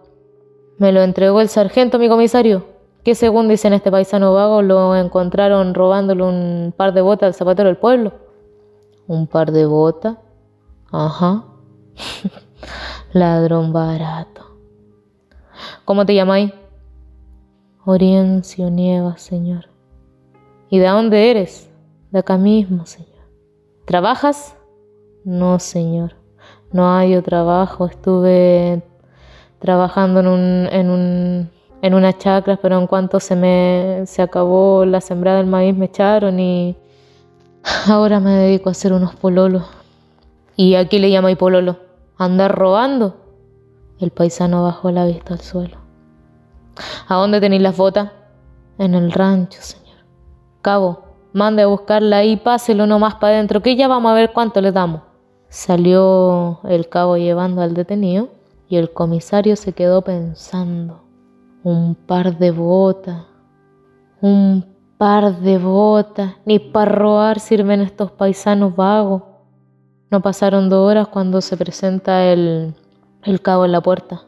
Me 0.77 0.91
lo 0.91 1.01
entregó 1.01 1.41
el 1.41 1.49
sargento, 1.49 1.99
mi 1.99 2.09
comisario. 2.09 2.65
¿Qué 3.03 3.15
según 3.15 3.49
dicen 3.49 3.73
este 3.73 3.91
paisano 3.91 4.33
vago 4.33 4.61
lo 4.61 4.95
encontraron 4.95 5.73
robándole 5.73 6.23
un 6.23 6.73
par 6.75 6.93
de 6.93 7.01
botas 7.01 7.27
al 7.27 7.33
zapatero 7.33 7.67
del 7.67 7.77
pueblo? 7.77 8.13
¿Un 9.07 9.27
par 9.27 9.51
de 9.51 9.65
botas? 9.65 10.17
Ajá. 10.91 11.43
Ladrón 13.13 13.73
barato. 13.73 14.57
¿Cómo 15.85 16.05
te 16.05 16.15
llamáis? 16.15 16.53
Oriencio 17.83 18.69
Nieva, 18.69 19.17
Señor. 19.17 19.65
¿Y 20.69 20.79
de 20.79 20.87
dónde 20.87 21.29
eres? 21.29 21.69
De 22.11 22.19
acá 22.19 22.37
mismo, 22.37 22.85
Señor. 22.85 23.09
¿Trabajas? 23.85 24.55
No, 25.25 25.59
Señor. 25.59 26.15
No 26.71 26.93
hay 26.93 27.19
trabajo. 27.21 27.85
Estuve 27.85 28.83
trabajando 29.59 30.19
en, 30.19 30.27
un, 30.27 30.67
en, 30.71 30.89
un, 30.89 31.49
en 31.81 31.93
una 31.93 32.17
chacra, 32.17 32.57
pero 32.61 32.77
en 32.77 32.87
cuanto 32.87 33.19
se 33.19 33.35
me 33.35 34.03
se 34.05 34.21
acabó 34.21 34.83
la 34.85 34.99
sembrada 34.99 35.37
del 35.37 35.47
maíz 35.47 35.75
me 35.75 35.85
echaron 35.85 36.39
y 36.39 36.75
ahora 37.87 38.19
me 38.19 38.31
dedico 38.31 38.69
a 38.69 38.73
hacer 38.73 38.91
unos 38.91 39.15
pololos. 39.15 39.63
¿Y 40.57 40.75
aquí 40.75 40.99
le 40.99 41.09
llamáis 41.09 41.37
pololo? 41.37 41.77
¿Andar 42.17 42.53
robando? 42.53 43.15
El 43.99 44.11
paisano 44.11 44.63
bajó 44.63 44.91
la 44.91 45.05
vista 45.05 45.33
al 45.33 45.39
suelo. 45.39 45.77
¿A 47.07 47.15
dónde 47.15 47.39
tenéis 47.39 47.61
las 47.61 47.77
botas? 47.77 48.11
En 48.77 48.95
el 48.95 49.11
rancho, 49.11 49.61
señor. 49.61 49.97
Cabo, 50.61 51.03
mande 51.31 51.63
a 51.63 51.67
buscarla 51.67 52.23
y 52.23 52.35
páselo 52.35 52.85
nomás 52.85 53.15
para 53.15 53.35
adentro, 53.35 53.61
que 53.61 53.75
ya 53.75 53.87
vamos 53.87 54.11
a 54.11 54.15
ver 54.15 54.33
cuánto 54.33 54.59
le 54.59 54.71
damos. 54.71 55.12
Salió 55.53 56.61
el 56.63 56.89
cabo 56.89 57.15
llevando 57.15 57.61
al 57.61 57.75
detenido 57.75 58.29
y 58.67 58.77
el 58.77 58.91
comisario 58.91 59.55
se 59.55 59.71
quedó 59.71 60.01
pensando. 60.01 61.03
Un 61.63 61.93
par 61.93 62.39
de 62.39 62.49
botas, 62.49 63.25
un 64.19 64.65
par 64.97 65.41
de 65.41 65.59
botas, 65.59 66.37
ni 66.45 66.57
para 66.57 66.91
robar 66.91 67.39
sirven 67.39 67.81
estos 67.81 68.09
paisanos 68.09 68.75
vagos. 68.75 69.21
No 70.09 70.23
pasaron 70.23 70.69
dos 70.69 70.89
horas 70.89 71.09
cuando 71.09 71.39
se 71.39 71.55
presenta 71.55 72.25
el, 72.25 72.73
el 73.21 73.39
cabo 73.39 73.65
en 73.65 73.73
la 73.73 73.81
puerta. 73.81 74.23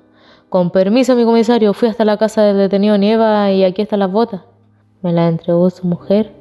Con 0.50 0.70
permiso, 0.70 1.16
mi 1.16 1.26
comisario, 1.26 1.74
fui 1.74 1.90
hasta 1.90 2.06
la 2.06 2.18
casa 2.18 2.44
del 2.44 2.58
detenido 2.58 3.00
Nieva 3.00 3.52
y 3.52 3.64
aquí 3.64 3.82
están 3.82 3.98
las 3.98 4.12
botas. 4.12 4.44
Me 5.02 5.12
las 5.12 5.28
entregó 5.28 5.72
su 5.72 5.88
mujer. 5.88 6.32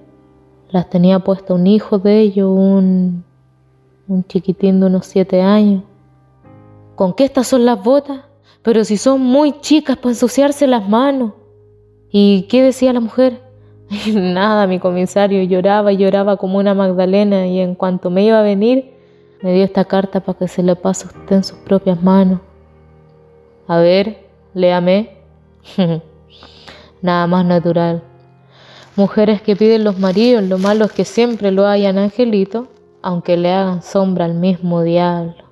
Las 0.69 0.91
tenía 0.91 1.21
puesta 1.21 1.55
un 1.55 1.67
hijo 1.67 1.99
de 1.99 2.21
ellos, 2.21 2.50
un, 2.50 3.25
un 4.08 4.25
chiquitín 4.25 4.80
de 4.80 4.87
unos 4.87 5.06
siete 5.06 5.40
años. 5.42 5.82
¿Con 6.94 7.14
qué 7.14 7.25
estas 7.25 7.46
son 7.46 7.64
las 7.64 7.82
botas? 7.82 8.20
Pero 8.62 8.84
si 8.84 8.96
son 8.96 9.20
muy 9.20 9.61
chicas 9.61 9.96
para 9.96 10.11
ensuciarse 10.11 10.66
las 10.66 10.88
manos. 10.88 11.32
¿Y 12.11 12.46
qué 12.49 12.62
decía 12.62 12.92
la 12.92 13.00
mujer? 13.00 13.40
Nada, 14.12 14.66
mi 14.66 14.78
comisario 14.78 15.42
lloraba 15.42 15.92
y 15.92 15.96
lloraba 15.96 16.37
como 16.37 16.58
una 16.58 16.75
Magdalena 16.75 17.46
y 17.46 17.61
en 17.61 17.75
cuanto 17.75 18.11
me 18.11 18.25
iba 18.25 18.38
a 18.38 18.42
venir, 18.42 18.92
me 19.42 19.52
dio 19.52 19.64
esta 19.64 19.84
carta 19.84 20.20
para 20.20 20.38
que 20.38 20.49
se 20.49 20.62
le 20.62 20.76
pase 20.76 21.06
usted 21.06 21.37
en 21.37 21.44
sus 21.44 21.58
propias 21.58 22.02
manos. 22.02 22.40
A 23.66 23.78
ver, 23.78 24.26
léame. 24.54 25.18
Nada 27.02 27.26
más 27.26 27.44
natural. 27.44 28.02
Mujeres 28.96 29.42
que 29.42 29.56
piden 29.56 29.84
los 29.84 29.99
maridos, 29.99 30.44
lo 30.44 30.56
malo 30.58 30.84
es 30.84 30.92
que 30.92 31.04
siempre 31.04 31.50
lo 31.50 31.66
hayan 31.66 31.99
angelito, 31.99 32.68
aunque 33.04 33.37
le 33.37 33.52
hagan 33.52 33.82
sombra 33.82 34.25
al 34.25 34.34
mismo 34.34 34.82
diablo. 34.82 35.44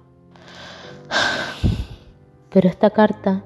Pero 2.52 2.68
esta 2.68 2.90
carta, 2.90 3.44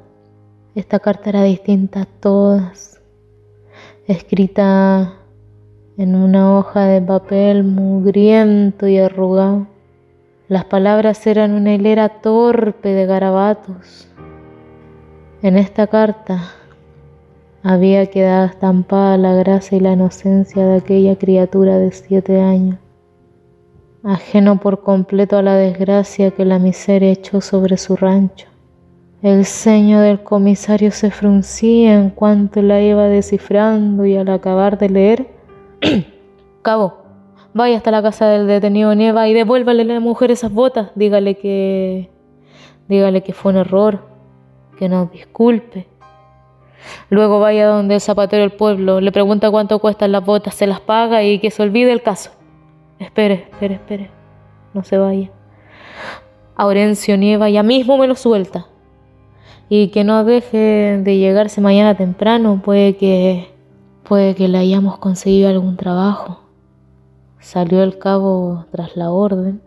esta 0.75 0.99
carta 0.99 1.29
era 1.29 1.43
distinta 1.43 2.03
a 2.03 2.07
todas, 2.07 3.01
escrita 4.07 5.15
en 5.99 6.15
una 6.15 6.57
hoja 6.57 6.87
de 6.87 7.03
papel 7.03 7.65
mugriento 7.65 8.89
y 8.89 8.99
arrugado. 8.99 9.67
Las 10.49 10.65
palabras 10.65 11.27
eran 11.27 11.53
una 11.53 11.75
hilera 11.75 12.21
torpe 12.21 12.91
de 12.91 13.07
garabatos 13.07 14.09
en 15.43 15.59
esta 15.59 15.87
carta 15.87 16.55
había 17.63 18.07
quedado 18.07 18.47
estampada 18.47 19.19
la 19.19 19.35
gracia 19.35 19.77
y 19.77 19.81
la 19.81 19.93
inocencia 19.93 20.67
de 20.67 20.79
aquella 20.79 21.17
criatura 21.17 21.79
de 21.79 21.93
siete 21.93 22.41
años, 22.41 22.79
ajeno 24.07 24.61
por 24.61 24.83
completo 24.83 25.37
a 25.37 25.43
la 25.43 25.57
desgracia 25.57 26.31
que 26.31 26.45
la 26.45 26.61
miseria 26.61 27.11
echó 27.11 27.41
sobre 27.41 27.77
su 27.77 27.97
rancho. 27.97 28.47
El 29.21 29.45
ceño 29.45 30.01
del 30.01 30.23
comisario 30.23 30.93
se 30.93 31.11
fruncía 31.11 31.95
en 31.95 32.11
cuanto 32.11 32.63
la 32.63 32.81
iba 32.81 33.05
descifrando 33.09 34.07
y 34.07 34.17
al 34.17 34.29
acabar 34.29 34.79
de 34.79 34.89
leer, 34.89 35.27
Cabo, 36.63 36.99
vaya 37.53 37.79
hasta 37.79 37.91
la 37.91 38.03
casa 38.03 38.29
del 38.29 38.47
detenido 38.47 38.95
Nieva 38.95 39.29
y 39.29 39.35
devuélvale 39.35 39.83
a 39.83 39.87
la 39.87 40.01
mujer 40.01 40.31
esas 40.31 40.53
botas, 40.53 40.91
dígale 40.95 41.37
que 41.37 42.11
dígale 42.89 43.23
que 43.23 43.33
fue 43.33 43.53
un 43.53 43.59
error, 43.59 44.07
que 44.79 44.89
nos 44.89 45.11
disculpe. 45.11 45.89
Luego 47.11 47.41
vaya 47.41 47.67
donde 47.67 47.95
el 47.95 48.01
zapatero 48.01 48.43
del 48.43 48.53
pueblo, 48.53 49.01
le 49.01 49.11
pregunta 49.11 49.51
cuánto 49.51 49.81
cuestan 49.81 50.13
las 50.13 50.25
botas, 50.25 50.55
se 50.55 50.69
las 50.69 50.79
paga 50.79 51.25
y 51.25 51.41
que 51.41 51.51
se 51.51 51.63
olvide 51.63 51.91
el 51.91 52.03
caso. 52.03 52.36
Espere, 52.99 53.49
espere, 53.51 53.75
espere, 53.75 54.11
no 54.75 54.83
se 54.85 54.99
vaya. 54.99 55.31
Aurencio 56.55 57.17
Nieva 57.17 57.51
ya 57.51 57.63
mismo 57.63 57.99
me 57.99 58.07
lo 58.07 58.15
suelta. 58.15 58.67
Y 59.69 59.89
que 59.89 60.05
no 60.05 60.25
deje 60.25 61.01
de 61.03 61.19
llegarse 61.19 61.61
mañana 61.61 61.97
temprano, 61.97 62.63
puede 62.65 62.97
que 62.97 63.57
puede 64.07 64.37
que 64.37 64.49
le 64.49 64.59
hayamos 64.59 64.99
conseguido 64.99 65.49
algún 65.49 65.77
trabajo. 65.77 66.41
Salió 67.41 67.83
el 67.83 67.99
cabo 67.99 68.65
tras 68.71 68.97
la 68.97 69.11
orden 69.11 69.61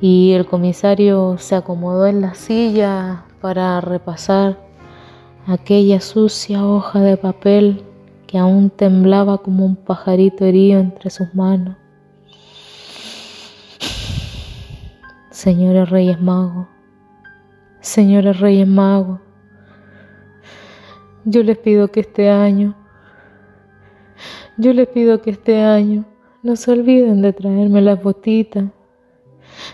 y 0.00 0.32
el 0.32 0.46
comisario 0.46 1.38
se 1.38 1.54
acomodó 1.54 2.06
en 2.06 2.20
la 2.20 2.34
silla 2.34 3.24
para 3.40 3.80
repasar 3.80 4.58
aquella 5.46 6.00
sucia 6.00 6.66
hoja 6.66 7.00
de 7.00 7.16
papel 7.16 7.82
que 8.26 8.38
aún 8.38 8.70
temblaba 8.70 9.38
como 9.38 9.64
un 9.64 9.76
pajarito 9.76 10.44
herido 10.44 10.80
entre 10.80 11.10
sus 11.10 11.34
manos. 11.34 11.76
Señores 15.36 15.90
Reyes 15.90 16.18
Magos, 16.18 16.66
señores 17.80 18.40
Reyes 18.40 18.66
Magos, 18.66 19.20
yo 21.26 21.42
les 21.42 21.58
pido 21.58 21.88
que 21.88 22.00
este 22.00 22.30
año, 22.30 22.74
Yo 24.56 24.72
les 24.72 24.88
pido 24.88 25.20
que 25.20 25.28
este 25.28 25.60
año 25.60 26.06
no 26.42 26.56
se 26.56 26.72
olviden 26.72 27.20
de 27.20 27.34
traerme 27.34 27.82
las 27.82 28.02
botitas. 28.02 28.64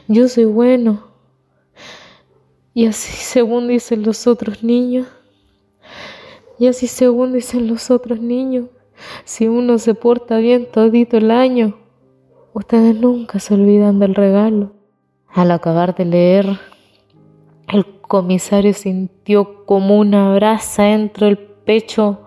Yo 0.09 0.26
soy 0.26 0.47
bueno. 0.47 1.07
Y 2.75 2.87
así 2.87 3.12
según 3.12 3.69
dicen 3.69 4.02
los 4.02 4.26
otros 4.26 4.64
niños. 4.64 5.07
Y 6.59 6.66
así 6.66 6.88
según 6.88 7.35
dicen 7.35 7.69
los 7.69 7.88
otros 7.88 8.21
niños. 8.21 8.66
Si 9.25 9.47
uno 9.47 9.78
se 9.78 9.95
porta 9.95 10.38
bien 10.38 10.66
todito 10.73 11.19
el 11.19 11.31
año, 11.31 11.78
ustedes 12.52 12.97
nunca 12.97 13.38
se 13.38 13.54
olvidan 13.54 14.00
del 14.00 14.16
regalo. 14.16 14.82
Al 15.35 15.51
acabar 15.51 15.95
de 15.95 16.05
leer, 16.05 16.61
el 17.69 17.87
comisario 18.03 18.75
sintió 18.75 19.65
como 19.65 19.99
una 19.99 20.35
brasa 20.35 20.91
entre 20.91 21.29
el 21.29 21.39
pecho 21.39 22.21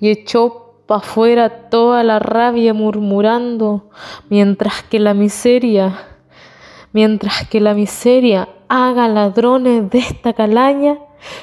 y 0.00 0.08
echó 0.08 0.80
para 0.86 1.00
afuera 1.00 1.68
toda 1.68 2.02
la 2.02 2.18
rabia 2.18 2.72
murmurando, 2.72 3.90
mientras 4.30 4.82
que 4.84 4.98
la 4.98 5.12
miseria, 5.12 5.98
mientras 6.92 7.46
que 7.46 7.60
la 7.60 7.74
miseria 7.74 8.48
haga 8.68 9.06
ladrones 9.06 9.90
de 9.90 9.98
esta 9.98 10.32
calaña, 10.32 10.98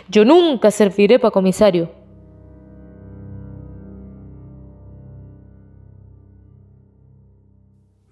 yo 0.09 0.25
nunca 0.25 0.71
serviré 0.71 1.19
para 1.19 1.29
comisario. 1.29 1.91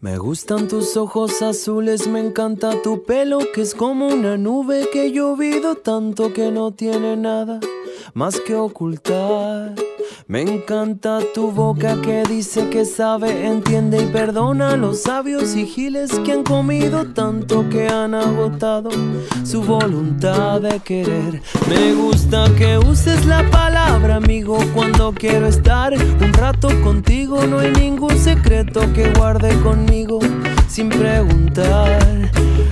Me 0.02 0.18
gustan 0.18 0.68
tus 0.68 0.98
ojos 0.98 1.44
azules, 1.44 2.08
me 2.08 2.20
encanta 2.22 2.82
tu 2.82 3.04
pelo 3.04 3.38
que 3.54 3.62
es 3.62 3.76
como 3.76 4.08
una 4.08 4.36
nube 4.36 4.90
que 4.92 5.06
he 5.06 5.12
llovido 5.12 5.76
tanto 5.76 6.34
que 6.34 6.50
no 6.50 6.72
tiene 6.72 7.16
nada 7.16 7.60
más 8.16 8.40
que 8.40 8.56
ocultar. 8.56 9.76
Me 10.28 10.42
encanta 10.42 11.20
tu 11.34 11.52
boca 11.52 12.00
que 12.02 12.24
dice 12.24 12.70
que 12.70 12.86
sabe, 12.86 13.48
entiende 13.48 14.04
y 14.04 14.06
perdona 14.08 14.72
a 14.72 14.78
los 14.78 15.02
sabios 15.02 15.56
y 15.56 15.66
giles 15.66 16.12
que 16.24 16.32
han 16.32 16.44
comido 16.44 17.06
tanto 17.06 17.68
que 17.70 17.88
han 17.88 18.14
agotado 18.14 18.90
su 19.44 19.64
voluntad 19.64 20.62
de 20.62 20.80
querer. 20.80 21.42
Me 21.70 21.94
gusta 21.94 22.46
que 22.58 22.78
uses 22.78 23.26
la 23.26 23.50
palabra 23.50 24.18
amigo 24.18 24.58
cuando 24.74 25.12
quiero 25.14 25.48
estar 25.48 25.94
un 25.94 26.34
rato 26.34 26.70
contigo. 26.82 27.46
No 27.48 27.60
hay 27.60 27.72
ningún 27.72 28.18
secreto 28.18 28.82
que 28.94 29.12
guarde 29.14 29.54
conmigo 29.62 30.20
sin 30.72 30.88
preguntar. 30.88 32.00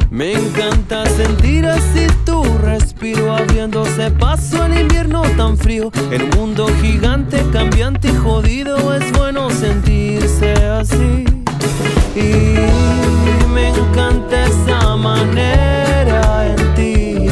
Me 0.10 0.32
encanta 0.32 1.06
sentir 1.06 1.66
así 1.66 2.08
tu 2.26 2.42
respiro 2.60 3.36
abriéndose 3.36 4.10
paso 4.12 4.64
al 4.64 4.80
invierno 4.80 5.22
tan 5.36 5.58
frío. 5.58 5.92
En 6.10 6.24
un 6.24 6.30
mundo 6.30 6.68
gigante, 6.82 7.44
cambiante 7.52 8.08
y 8.08 8.16
jodido 8.16 8.94
es 8.94 9.12
bueno 9.12 9.50
sentirse 9.50 10.54
así. 10.54 11.26
Y 12.16 13.48
me 13.54 13.68
encanta 13.68 14.46
esa 14.46 14.96
manera 14.96 16.48
en 16.48 16.76
ti. 16.76 17.28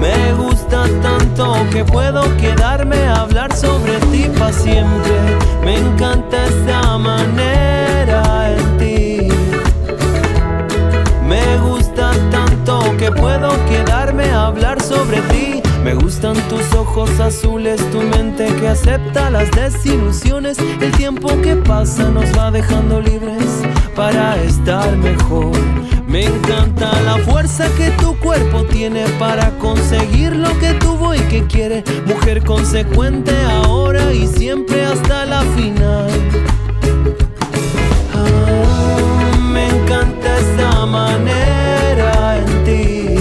Me 0.00 0.32
gusta 0.32 0.86
tanto 1.02 1.21
que 1.70 1.82
puedo 1.84 2.22
quedarme 2.36 2.96
a 3.06 3.22
hablar 3.22 3.54
sobre 3.56 3.98
ti 4.10 4.28
para 4.38 4.52
siempre. 4.52 5.38
Me 5.64 5.78
encanta 5.78 6.44
esa 6.44 6.98
manera 6.98 8.50
en 8.50 8.72
me 11.26 11.56
gusta 11.58 12.10
tanto 12.30 12.80
que 12.98 13.10
puedo 13.10 13.48
quedarme 13.66 14.24
a 14.24 14.48
hablar 14.48 14.82
sobre 14.82 15.22
ti. 15.22 15.62
Me 15.82 15.94
gustan 15.94 16.36
tus 16.50 16.74
ojos 16.74 17.18
azules, 17.18 17.80
tu 17.90 18.02
mente 18.02 18.46
que 18.56 18.68
acepta 18.68 19.30
las 19.30 19.50
desilusiones. 19.52 20.58
El 20.58 20.92
tiempo 20.92 21.28
que 21.40 21.56
pasa 21.56 22.10
nos 22.10 22.26
va 22.36 22.50
dejando 22.50 23.00
libres 23.00 23.62
para 23.96 24.36
estar 24.42 24.94
mejor. 24.98 25.52
Me 26.12 26.26
encanta 26.26 27.00
la 27.00 27.16
fuerza 27.18 27.66
que 27.76 27.90
tu 27.92 28.16
cuerpo 28.18 28.64
tiene 28.64 29.06
para 29.18 29.50
conseguir 29.58 30.36
lo 30.36 30.56
que 30.58 30.74
tuvo 30.74 31.14
y 31.14 31.20
que 31.22 31.44
quiere. 31.46 31.82
Mujer 32.06 32.44
consecuente 32.44 33.32
ahora 33.50 34.12
y 34.12 34.28
siempre 34.28 34.84
hasta 34.84 35.24
la 35.24 35.40
final. 35.56 36.10
manera 40.86 42.38
en 42.38 42.64
ti. 42.64 43.16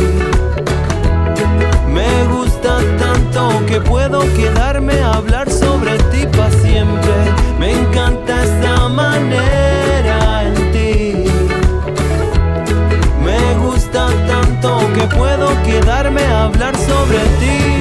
Me 1.87 2.25
gusta 2.27 2.79
tanto 2.97 3.65
que 3.65 3.79
puedo 3.79 4.19
quedarme 4.35 4.60
sobre 17.01 17.17
ti. 17.39 17.80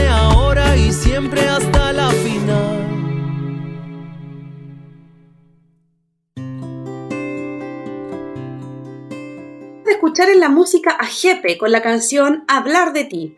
en 10.29 10.39
la 10.39 10.49
música 10.49 10.91
a 10.91 11.05
Jepe 11.05 11.57
con 11.57 11.71
la 11.71 11.81
canción 11.81 12.43
Hablar 12.47 12.93
de 12.93 13.05
ti. 13.05 13.37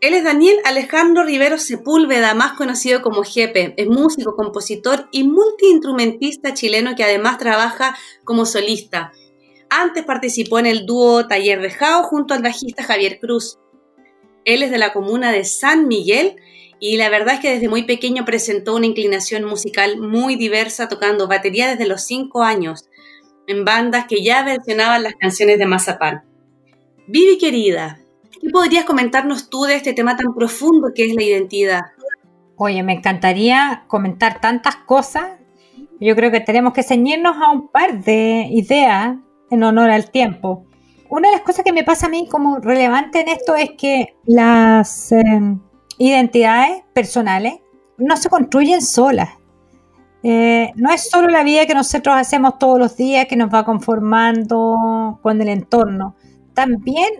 Él 0.00 0.14
es 0.14 0.24
Daniel 0.24 0.56
Alejandro 0.64 1.24
Rivero 1.24 1.58
Sepúlveda, 1.58 2.34
más 2.34 2.52
conocido 2.52 3.02
como 3.02 3.24
Jepe. 3.24 3.74
Es 3.76 3.88
músico, 3.88 4.36
compositor 4.36 5.08
y 5.10 5.24
multiinstrumentista 5.24 6.54
chileno 6.54 6.94
que 6.94 7.04
además 7.04 7.38
trabaja 7.38 7.96
como 8.24 8.46
solista. 8.46 9.12
Antes 9.70 10.04
participó 10.04 10.58
en 10.58 10.66
el 10.66 10.86
dúo 10.86 11.26
Taller 11.26 11.60
de 11.60 11.70
Jao 11.70 12.04
junto 12.04 12.32
al 12.32 12.42
bajista 12.42 12.84
Javier 12.84 13.18
Cruz. 13.20 13.58
Él 14.44 14.62
es 14.62 14.70
de 14.70 14.78
la 14.78 14.92
comuna 14.92 15.32
de 15.32 15.44
San 15.44 15.88
Miguel 15.88 16.36
y 16.80 16.96
la 16.96 17.10
verdad 17.10 17.34
es 17.34 17.40
que 17.40 17.50
desde 17.50 17.68
muy 17.68 17.82
pequeño 17.82 18.24
presentó 18.24 18.76
una 18.76 18.86
inclinación 18.86 19.44
musical 19.44 19.98
muy 19.98 20.36
diversa, 20.36 20.88
tocando 20.88 21.26
batería 21.26 21.68
desde 21.68 21.86
los 21.86 22.02
5 22.04 22.42
años 22.44 22.88
en 23.48 23.64
bandas 23.64 24.06
que 24.06 24.22
ya 24.22 24.44
versionaban 24.44 25.02
las 25.02 25.16
canciones 25.16 25.58
de 25.58 25.66
Mazapán. 25.66 26.22
Vivi 27.08 27.38
querida, 27.38 27.98
¿Qué 28.40 28.50
podrías 28.50 28.84
comentarnos 28.84 29.50
tú 29.50 29.64
de 29.64 29.74
este 29.74 29.92
tema 29.92 30.16
tan 30.16 30.34
profundo 30.34 30.92
que 30.94 31.06
es 31.06 31.14
la 31.14 31.22
identidad? 31.22 31.82
Oye, 32.56 32.82
me 32.82 32.94
encantaría 32.94 33.84
comentar 33.88 34.40
tantas 34.40 34.76
cosas. 34.76 35.26
Yo 36.00 36.14
creo 36.14 36.30
que 36.30 36.40
tenemos 36.40 36.72
que 36.72 36.82
ceñirnos 36.82 37.36
a 37.36 37.50
un 37.50 37.68
par 37.68 38.02
de 38.04 38.48
ideas 38.50 39.16
en 39.50 39.62
honor 39.62 39.90
al 39.90 40.10
tiempo. 40.10 40.64
Una 41.08 41.28
de 41.28 41.36
las 41.36 41.42
cosas 41.42 41.64
que 41.64 41.72
me 41.72 41.84
pasa 41.84 42.06
a 42.06 42.10
mí 42.10 42.28
como 42.28 42.58
relevante 42.58 43.20
en 43.20 43.28
esto 43.28 43.56
es 43.56 43.70
que 43.76 44.14
las 44.26 45.10
em, 45.10 45.60
identidades 45.96 46.84
personales 46.92 47.54
no 47.96 48.16
se 48.16 48.28
construyen 48.28 48.82
solas. 48.82 49.30
Eh, 50.22 50.72
no 50.74 50.92
es 50.92 51.08
solo 51.08 51.28
la 51.28 51.44
vida 51.44 51.66
que 51.66 51.74
nosotros 51.74 52.16
hacemos 52.16 52.58
todos 52.58 52.78
los 52.78 52.96
días 52.96 53.26
que 53.26 53.36
nos 53.36 53.52
va 53.52 53.64
conformando 53.64 55.18
con 55.22 55.40
el 55.40 55.48
entorno. 55.48 56.16
También 56.54 57.10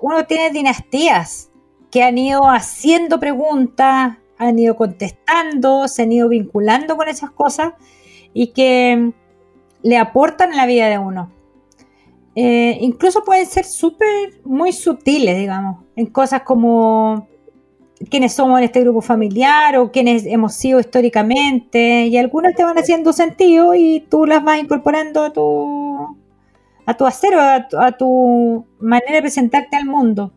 uno 0.00 0.24
tiene 0.26 0.50
dinastías 0.50 1.50
que 1.90 2.02
han 2.02 2.16
ido 2.16 2.48
haciendo 2.48 3.20
preguntas, 3.20 4.16
han 4.38 4.58
ido 4.58 4.76
contestando, 4.76 5.88
se 5.88 6.02
han 6.02 6.12
ido 6.12 6.28
vinculando 6.28 6.96
con 6.96 7.08
esas 7.08 7.30
cosas 7.30 7.74
y 8.32 8.52
que 8.52 9.12
le 9.82 9.98
aportan 9.98 10.52
a 10.52 10.56
la 10.56 10.66
vida 10.66 10.88
de 10.88 10.98
uno. 10.98 11.30
Eh, 12.34 12.78
incluso 12.80 13.24
pueden 13.24 13.44
ser 13.44 13.64
súper, 13.64 14.40
muy 14.44 14.72
sutiles, 14.72 15.36
digamos, 15.36 15.84
en 15.96 16.06
cosas 16.06 16.42
como 16.42 17.28
quiénes 18.08 18.32
somos 18.32 18.58
en 18.58 18.64
este 18.64 18.80
grupo 18.80 19.02
familiar 19.02 19.76
o 19.76 19.90
quiénes 19.90 20.24
hemos 20.26 20.54
sido 20.54 20.80
históricamente, 20.80 22.06
y 22.06 22.16
algunas 22.16 22.54
te 22.54 22.64
van 22.64 22.78
haciendo 22.78 23.12
sentido 23.12 23.74
y 23.74 24.00
tú 24.08 24.24
las 24.26 24.42
vas 24.42 24.58
incorporando 24.58 25.22
a 25.22 25.32
tu, 25.32 26.16
a 26.86 26.96
tu 26.96 27.06
acero, 27.06 27.40
a 27.40 27.92
tu 27.92 28.64
manera 28.78 29.12
de 29.12 29.20
presentarte 29.20 29.76
al 29.76 29.86
mundo. 29.86 30.32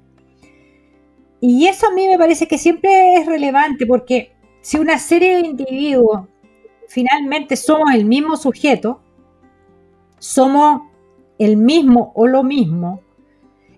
Y 1.39 1.67
eso 1.67 1.87
a 1.87 1.91
mí 1.93 2.07
me 2.07 2.17
parece 2.17 2.47
que 2.47 2.57
siempre 2.57 3.15
es 3.15 3.25
relevante 3.25 3.85
porque 3.85 4.33
si 4.61 4.77
una 4.77 4.97
serie 4.97 5.35
de 5.35 5.47
individuos 5.47 6.27
finalmente 6.87 7.55
somos 7.55 7.93
el 7.93 8.05
mismo 8.05 8.37
sujeto, 8.37 9.01
somos 10.19 10.83
el 11.39 11.57
mismo 11.57 12.13
o 12.15 12.27
lo 12.27 12.43
mismo, 12.43 13.01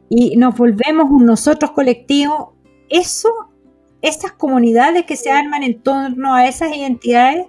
y 0.10 0.38
nos 0.38 0.56
volvemos 0.56 1.10
un 1.10 1.26
nosotros 1.26 1.72
colectivo, 1.72 2.54
eso, 2.90 3.30
esas 4.08 4.32
comunidades 4.32 5.06
que 5.06 5.16
se 5.16 5.32
arman 5.32 5.64
en 5.64 5.82
torno 5.82 6.36
a 6.36 6.48
esas 6.48 6.76
identidades 6.76 7.48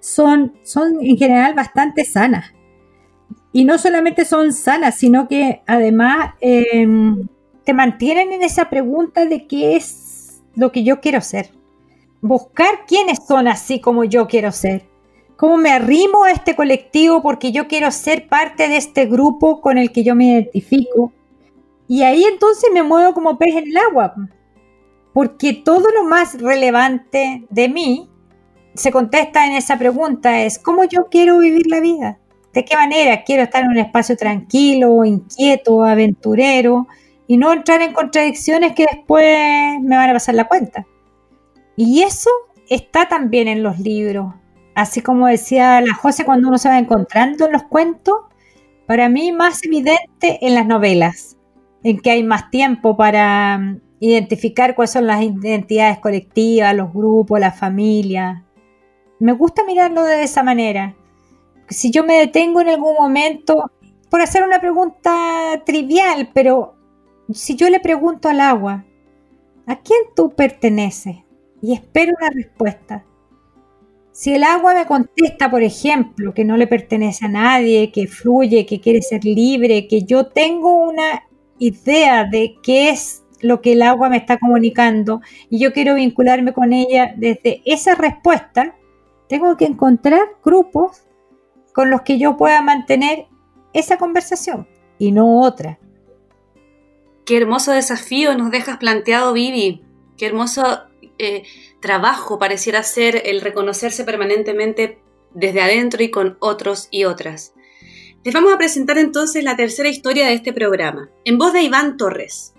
son, 0.00 0.54
son 0.64 0.98
en 1.00 1.16
general 1.16 1.54
bastante 1.54 2.04
sanas. 2.04 2.52
Y 3.52 3.64
no 3.64 3.78
solamente 3.78 4.24
son 4.24 4.52
sanas, 4.52 4.96
sino 4.96 5.28
que 5.28 5.62
además 5.66 6.34
em, 6.40 7.28
te 7.64 7.72
mantienen 7.72 8.32
en 8.32 8.42
esa 8.42 8.68
pregunta 8.68 9.24
de 9.26 9.46
qué 9.46 9.76
es 9.76 10.42
lo 10.56 10.72
que 10.72 10.82
yo 10.82 11.00
quiero 11.00 11.20
ser. 11.20 11.50
Buscar 12.20 12.86
quiénes 12.86 13.24
son 13.26 13.46
así 13.46 13.80
como 13.80 14.04
yo 14.04 14.26
quiero 14.26 14.50
ser. 14.50 14.86
Cómo 15.36 15.56
me 15.56 15.70
arrimo 15.70 16.24
a 16.24 16.32
este 16.32 16.56
colectivo 16.56 17.22
porque 17.22 17.52
yo 17.52 17.68
quiero 17.68 17.90
ser 17.90 18.28
parte 18.28 18.68
de 18.68 18.76
este 18.76 19.06
grupo 19.06 19.60
con 19.60 19.78
el 19.78 19.92
que 19.92 20.04
yo 20.04 20.14
me 20.14 20.32
identifico. 20.32 21.12
Y 21.86 22.02
ahí 22.02 22.24
entonces 22.24 22.70
me 22.72 22.82
muevo 22.82 23.14
como 23.14 23.38
pez 23.38 23.54
en 23.54 23.68
el 23.68 23.76
agua. 23.76 24.14
Porque 25.14 25.54
todo 25.54 25.86
lo 25.90 26.04
más 26.04 26.38
relevante 26.38 27.46
de 27.48 27.68
mí 27.70 28.10
se 28.74 28.92
contesta 28.92 29.46
en 29.46 29.52
esa 29.52 29.78
pregunta 29.78 30.42
es 30.42 30.58
¿cómo 30.58 30.84
yo 30.84 31.06
quiero 31.10 31.38
vivir 31.38 31.68
la 31.68 31.80
vida? 31.80 32.18
¿De 32.52 32.66
qué 32.66 32.76
manera 32.76 33.24
quiero 33.24 33.44
estar 33.44 33.62
en 33.64 33.70
un 33.70 33.78
espacio 33.78 34.16
tranquilo, 34.16 35.02
inquieto, 35.06 35.82
aventurero? 35.82 36.86
y 37.26 37.36
no 37.36 37.52
entrar 37.52 37.82
en 37.82 37.92
contradicciones 37.92 38.74
que 38.74 38.86
después 38.90 39.80
me 39.80 39.96
van 39.96 40.10
a 40.10 40.14
pasar 40.14 40.34
la 40.34 40.46
cuenta. 40.46 40.86
Y 41.76 42.02
eso 42.02 42.30
está 42.68 43.08
también 43.08 43.48
en 43.48 43.62
los 43.62 43.78
libros. 43.78 44.34
Así 44.74 45.00
como 45.00 45.26
decía 45.26 45.80
la 45.80 45.94
José 45.94 46.24
cuando 46.24 46.48
uno 46.48 46.58
se 46.58 46.68
va 46.68 46.78
encontrando 46.78 47.46
en 47.46 47.52
los 47.52 47.62
cuentos, 47.64 48.16
para 48.86 49.08
mí 49.08 49.32
más 49.32 49.64
evidente 49.64 50.38
en 50.42 50.54
las 50.54 50.66
novelas, 50.66 51.36
en 51.82 51.98
que 51.98 52.10
hay 52.10 52.22
más 52.22 52.50
tiempo 52.50 52.96
para 52.96 53.78
identificar 54.10 54.74
cuáles 54.74 54.90
son 54.90 55.06
las 55.06 55.22
identidades 55.22 55.98
colectivas, 55.98 56.74
los 56.74 56.92
grupos, 56.92 57.40
la 57.40 57.52
familia. 57.52 58.44
Me 59.18 59.32
gusta 59.32 59.64
mirarlo 59.64 60.04
de 60.04 60.22
esa 60.22 60.42
manera. 60.42 60.94
Si 61.68 61.90
yo 61.90 62.04
me 62.04 62.18
detengo 62.18 62.60
en 62.60 62.68
algún 62.68 62.94
momento, 62.94 63.70
por 64.10 64.20
hacer 64.20 64.44
una 64.44 64.60
pregunta 64.60 65.62
trivial, 65.64 66.30
pero 66.34 66.74
si 67.32 67.56
yo 67.56 67.70
le 67.70 67.80
pregunto 67.80 68.28
al 68.28 68.40
agua, 68.40 68.84
¿a 69.66 69.76
quién 69.76 70.00
tú 70.14 70.34
perteneces? 70.34 71.16
Y 71.62 71.72
espero 71.72 72.12
una 72.20 72.30
respuesta. 72.30 73.04
Si 74.12 74.32
el 74.34 74.44
agua 74.44 74.74
me 74.74 74.86
contesta, 74.86 75.50
por 75.50 75.62
ejemplo, 75.62 76.34
que 76.34 76.44
no 76.44 76.56
le 76.56 76.66
pertenece 76.66 77.24
a 77.24 77.28
nadie, 77.28 77.90
que 77.90 78.06
fluye, 78.06 78.66
que 78.66 78.80
quiere 78.80 79.02
ser 79.02 79.24
libre, 79.24 79.88
que 79.88 80.02
yo 80.02 80.26
tengo 80.26 80.76
una 80.76 81.24
idea 81.58 82.24
de 82.24 82.54
qué 82.62 82.90
es 82.90 83.23
lo 83.44 83.60
que 83.60 83.72
el 83.72 83.82
agua 83.82 84.08
me 84.08 84.16
está 84.16 84.38
comunicando 84.38 85.20
y 85.50 85.58
yo 85.58 85.74
quiero 85.74 85.96
vincularme 85.96 86.54
con 86.54 86.72
ella 86.72 87.12
desde 87.14 87.60
esa 87.66 87.94
respuesta, 87.94 88.74
tengo 89.28 89.58
que 89.58 89.66
encontrar 89.66 90.22
grupos 90.42 91.04
con 91.74 91.90
los 91.90 92.02
que 92.02 92.18
yo 92.18 92.38
pueda 92.38 92.62
mantener 92.62 93.26
esa 93.74 93.98
conversación 93.98 94.66
y 94.98 95.12
no 95.12 95.42
otra. 95.42 95.78
Qué 97.26 97.36
hermoso 97.36 97.72
desafío 97.72 98.34
nos 98.34 98.50
dejas 98.50 98.78
planteado, 98.78 99.34
Vivi. 99.34 99.82
Qué 100.16 100.26
hermoso 100.26 100.84
eh, 101.18 101.42
trabajo 101.82 102.38
pareciera 102.38 102.82
ser 102.82 103.22
el 103.26 103.42
reconocerse 103.42 104.04
permanentemente 104.04 105.00
desde 105.34 105.60
adentro 105.60 106.02
y 106.02 106.10
con 106.10 106.38
otros 106.40 106.88
y 106.90 107.04
otras. 107.04 107.52
Les 108.24 108.32
vamos 108.32 108.54
a 108.54 108.58
presentar 108.58 108.96
entonces 108.96 109.44
la 109.44 109.54
tercera 109.54 109.90
historia 109.90 110.28
de 110.28 110.32
este 110.32 110.54
programa, 110.54 111.10
en 111.26 111.36
voz 111.36 111.52
de 111.52 111.60
Iván 111.60 111.98
Torres. 111.98 112.53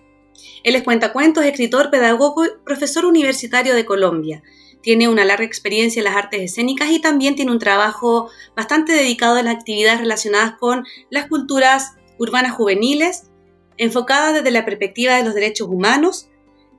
Él 0.65 0.75
es 0.75 0.81
cuentacuentos, 0.81 1.45
escritor, 1.45 1.91
pedagogo 1.91 2.43
y 2.43 2.49
profesor 2.65 3.05
universitario 3.05 3.75
de 3.75 3.85
Colombia. 3.85 4.41
Tiene 4.81 5.07
una 5.07 5.23
larga 5.23 5.45
experiencia 5.45 5.99
en 5.99 6.05
las 6.05 6.15
artes 6.15 6.41
escénicas 6.41 6.89
y 6.89 6.99
también 6.99 7.35
tiene 7.35 7.51
un 7.51 7.59
trabajo 7.59 8.31
bastante 8.55 8.91
dedicado 8.91 9.35
a 9.35 9.43
las 9.43 9.53
actividades 9.53 9.99
relacionadas 9.99 10.55
con 10.59 10.83
las 11.11 11.27
culturas 11.27 11.93
urbanas 12.17 12.53
juveniles, 12.53 13.29
enfocada 13.77 14.33
desde 14.33 14.49
la 14.49 14.65
perspectiva 14.65 15.15
de 15.15 15.23
los 15.23 15.35
derechos 15.35 15.67
humanos, 15.67 16.29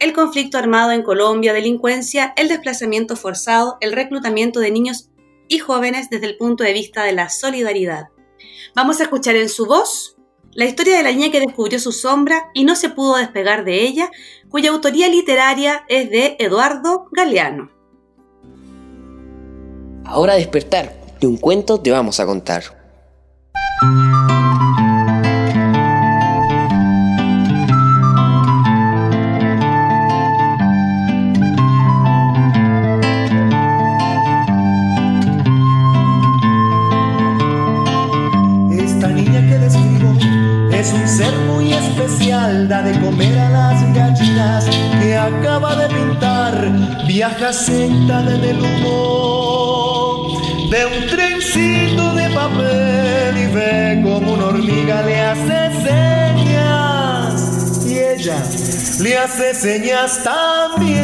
el 0.00 0.12
conflicto 0.12 0.58
armado 0.58 0.90
en 0.90 1.04
Colombia, 1.04 1.52
delincuencia, 1.52 2.34
el 2.36 2.48
desplazamiento 2.48 3.14
forzado, 3.14 3.78
el 3.80 3.92
reclutamiento 3.92 4.58
de 4.58 4.72
niños 4.72 5.10
y 5.46 5.58
jóvenes 5.58 6.10
desde 6.10 6.26
el 6.26 6.36
punto 6.36 6.64
de 6.64 6.72
vista 6.72 7.04
de 7.04 7.12
la 7.12 7.30
solidaridad. 7.30 8.08
Vamos 8.74 8.98
a 8.98 9.04
escuchar 9.04 9.36
en 9.36 9.48
su 9.48 9.64
voz 9.64 10.15
la 10.56 10.64
historia 10.64 10.96
de 10.96 11.02
la 11.02 11.12
niña 11.12 11.30
que 11.30 11.38
descubrió 11.38 11.78
su 11.78 11.92
sombra 11.92 12.50
y 12.54 12.64
no 12.64 12.74
se 12.76 12.88
pudo 12.88 13.16
despegar 13.16 13.64
de 13.64 13.82
ella, 13.82 14.10
cuya 14.48 14.70
autoría 14.70 15.06
literaria 15.06 15.84
es 15.88 16.10
de 16.10 16.36
Eduardo 16.38 17.08
Galeano. 17.12 17.70
Ahora 20.04 20.34
despertar, 20.34 20.94
de 21.20 21.26
un 21.26 21.36
cuento 21.36 21.78
te 21.80 21.90
vamos 21.90 22.20
a 22.20 22.26
contar. 22.26 22.62
Señas 59.66 60.22
también 60.22 61.00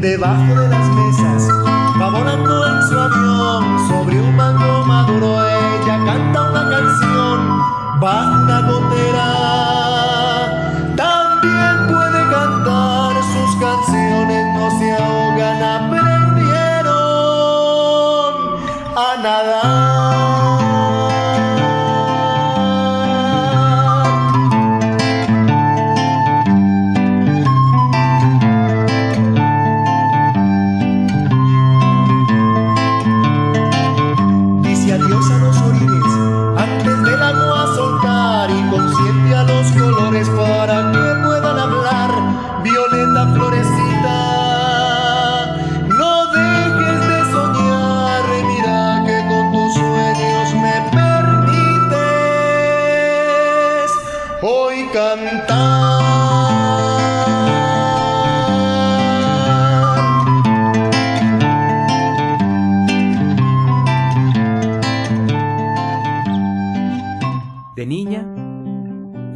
debajo 0.00 0.54
de 0.60 0.68
las 0.68 0.88
mesas, 0.90 1.48
va 2.00 2.08
volando 2.08 2.68
en 2.68 2.82
su 2.88 2.96
avión 2.96 3.88
sobre 3.88 4.15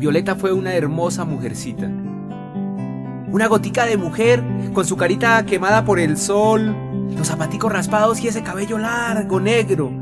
Violeta 0.00 0.34
fue 0.34 0.50
una 0.54 0.72
hermosa 0.72 1.26
mujercita. 1.26 1.84
Una 1.84 3.48
gotica 3.48 3.84
de 3.84 3.98
mujer 3.98 4.42
con 4.72 4.86
su 4.86 4.96
carita 4.96 5.44
quemada 5.44 5.84
por 5.84 6.00
el 6.00 6.16
sol, 6.16 6.74
los 7.14 7.28
zapaticos 7.28 7.70
raspados 7.70 8.18
y 8.20 8.28
ese 8.28 8.42
cabello 8.42 8.78
largo, 8.78 9.40
negro, 9.40 9.92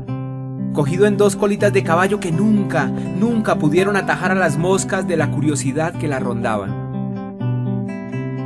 cogido 0.71 1.05
en 1.05 1.17
dos 1.17 1.35
colitas 1.35 1.73
de 1.73 1.83
caballo 1.83 2.21
que 2.21 2.31
nunca, 2.31 2.85
nunca 2.85 3.55
pudieron 3.55 3.97
atajar 3.97 4.31
a 4.31 4.35
las 4.35 4.57
moscas 4.57 5.05
de 5.05 5.17
la 5.17 5.31
curiosidad 5.31 5.93
que 5.93 6.07
la 6.07 6.19
rondaban. 6.19 6.87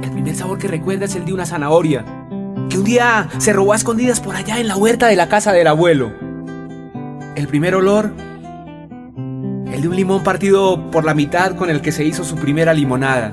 El 0.04 0.10
primer 0.10 0.36
sabor 0.36 0.58
que 0.58 0.68
recuerda 0.68 1.06
es 1.06 1.16
el 1.16 1.24
de 1.24 1.34
una 1.34 1.46
zanahoria, 1.46 2.04
que 2.68 2.80
un 2.80 2.84
día 2.84 3.30
se 3.38 3.54
robó 3.54 3.74
a 3.74 3.76
escondidas 3.76 4.22
por 4.22 4.36
allá 4.36 4.60
en 4.60 4.68
la 4.68 4.76
huerta 4.76 5.06
de 5.06 5.16
la 5.16 5.30
casa 5.30 5.54
del 5.54 5.68
abuelo. 5.68 6.14
El 7.36 7.48
primer 7.48 7.76
olor, 7.76 8.12
de 9.84 9.90
un 9.90 9.98
limón 9.98 10.24
partido 10.24 10.90
por 10.92 11.04
la 11.04 11.14
mitad 11.14 11.58
con 11.58 11.70
el 11.70 11.82
que 11.82 11.92
se 11.92 12.06
hizo 12.06 12.24
su 12.24 12.38
primera 12.38 12.74
limonada. 12.74 13.32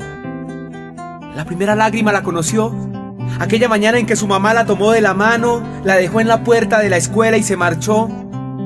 La 1.37 1.45
primera 1.45 1.77
lágrima 1.77 2.11
la 2.11 2.25
conoció 2.25 2.75
aquella 3.39 3.69
mañana 3.69 3.99
en 3.99 4.07
que 4.07 4.17
su 4.17 4.27
mamá 4.27 4.53
la 4.53 4.67
tomó 4.67 4.91
de 4.91 5.01
la 5.01 5.15
mano, 5.15 5.63
la 5.85 5.95
dejó 5.95 6.21
en 6.21 6.27
la 6.27 6.43
puerta 6.43 6.81
de 6.81 6.91
la 6.91 6.97
escuela 6.97 7.37
y 7.37 7.45
se 7.45 7.57
marchó 7.57 8.09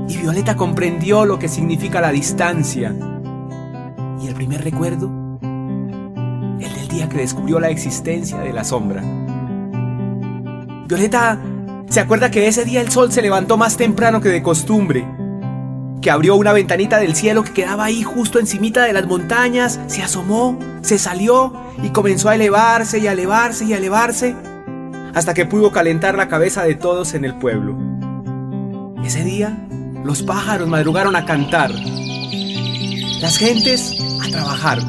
y 0.09 0.17
Violeta 0.17 0.57
comprendió 0.57 1.27
lo 1.27 1.39
que 1.39 1.47
significa 1.47 2.01
la 2.01 2.11
distancia. 2.11 2.95
Y 4.19 4.29
el 4.29 4.35
primer 4.35 4.65
recuerdo, 4.65 5.39
el 5.43 6.75
del 6.75 6.89
día 6.89 7.11
que 7.11 7.19
descubrió 7.19 7.61
la 7.61 7.69
existencia 7.69 8.39
de 8.39 8.55
la 8.55 8.65
sombra. 8.65 9.03
Violeta 10.89 11.39
se 11.91 12.01
acuerda 12.01 12.31
que 12.31 12.49
ese 12.49 12.65
día 12.65 12.81
el 12.81 12.91
sol 12.91 13.13
se 13.13 13.21
levantó 13.21 13.59
más 13.59 13.77
temprano 13.77 14.23
que 14.23 14.31
de 14.31 14.43
costumbre, 14.43 15.07
que 16.05 16.11
abrió 16.11 16.37
una 16.37 16.53
ventanita 16.53 16.99
del 16.99 17.17
cielo 17.17 17.45
que 17.45 17.55
quedaba 17.55 17.87
ahí 17.87 18.03
justo 18.03 18.39
encimita 18.39 18.85
de 18.85 18.93
las 18.93 19.07
montañas, 19.07 19.81
se 19.87 20.03
asomó, 20.03 20.59
se 20.83 20.99
salió 20.99 21.55
y 21.83 21.89
comenzó 21.89 22.29
a 22.29 22.35
elevarse 22.35 22.99
y 22.99 23.07
a 23.07 23.13
elevarse 23.13 23.65
y 23.65 23.73
a 23.73 23.79
elevarse 23.79 24.37
hasta 25.15 25.33
que 25.33 25.47
pudo 25.47 25.73
calentar 25.73 26.15
la 26.15 26.29
cabeza 26.29 26.63
de 26.63 26.75
todos 26.75 27.15
en 27.15 27.25
el 27.25 27.35
pueblo. 27.37 27.75
Ese 29.03 29.25
día 29.25 29.57
los 30.05 30.23
pájaros 30.23 30.69
madrugaron 30.69 31.17
a 31.17 31.25
cantar. 31.25 31.71
Las 31.71 33.39
gentes 33.39 33.95
a 34.23 34.31
trabajar. 34.31 34.81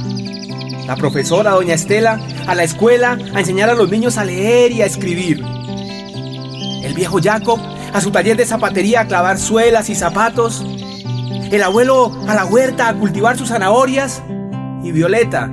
La 0.85 0.97
profesora, 0.97 1.51
doña 1.51 1.75
Estela, 1.75 2.19
a 2.45 2.55
la 2.55 2.65
escuela 2.65 3.17
a 3.33 3.39
enseñar 3.39 3.69
a 3.69 3.75
los 3.75 3.89
niños 3.89 4.17
a 4.17 4.25
leer 4.25 4.73
y 4.73 4.81
a 4.81 4.85
escribir. 4.85 5.41
El 6.83 6.93
viejo 6.93 7.19
Jacob 7.23 7.61
a 7.93 8.01
su 8.01 8.11
taller 8.11 8.35
de 8.35 8.45
zapatería 8.45 8.99
a 8.99 9.07
clavar 9.07 9.39
suelas 9.39 9.89
y 9.89 9.95
zapatos. 9.95 10.65
El 11.51 11.63
abuelo 11.63 12.11
a 12.27 12.33
la 12.33 12.45
huerta 12.45 12.89
a 12.89 12.93
cultivar 12.95 13.37
sus 13.37 13.49
zanahorias. 13.49 14.21
Y 14.83 14.91
Violeta, 14.91 15.49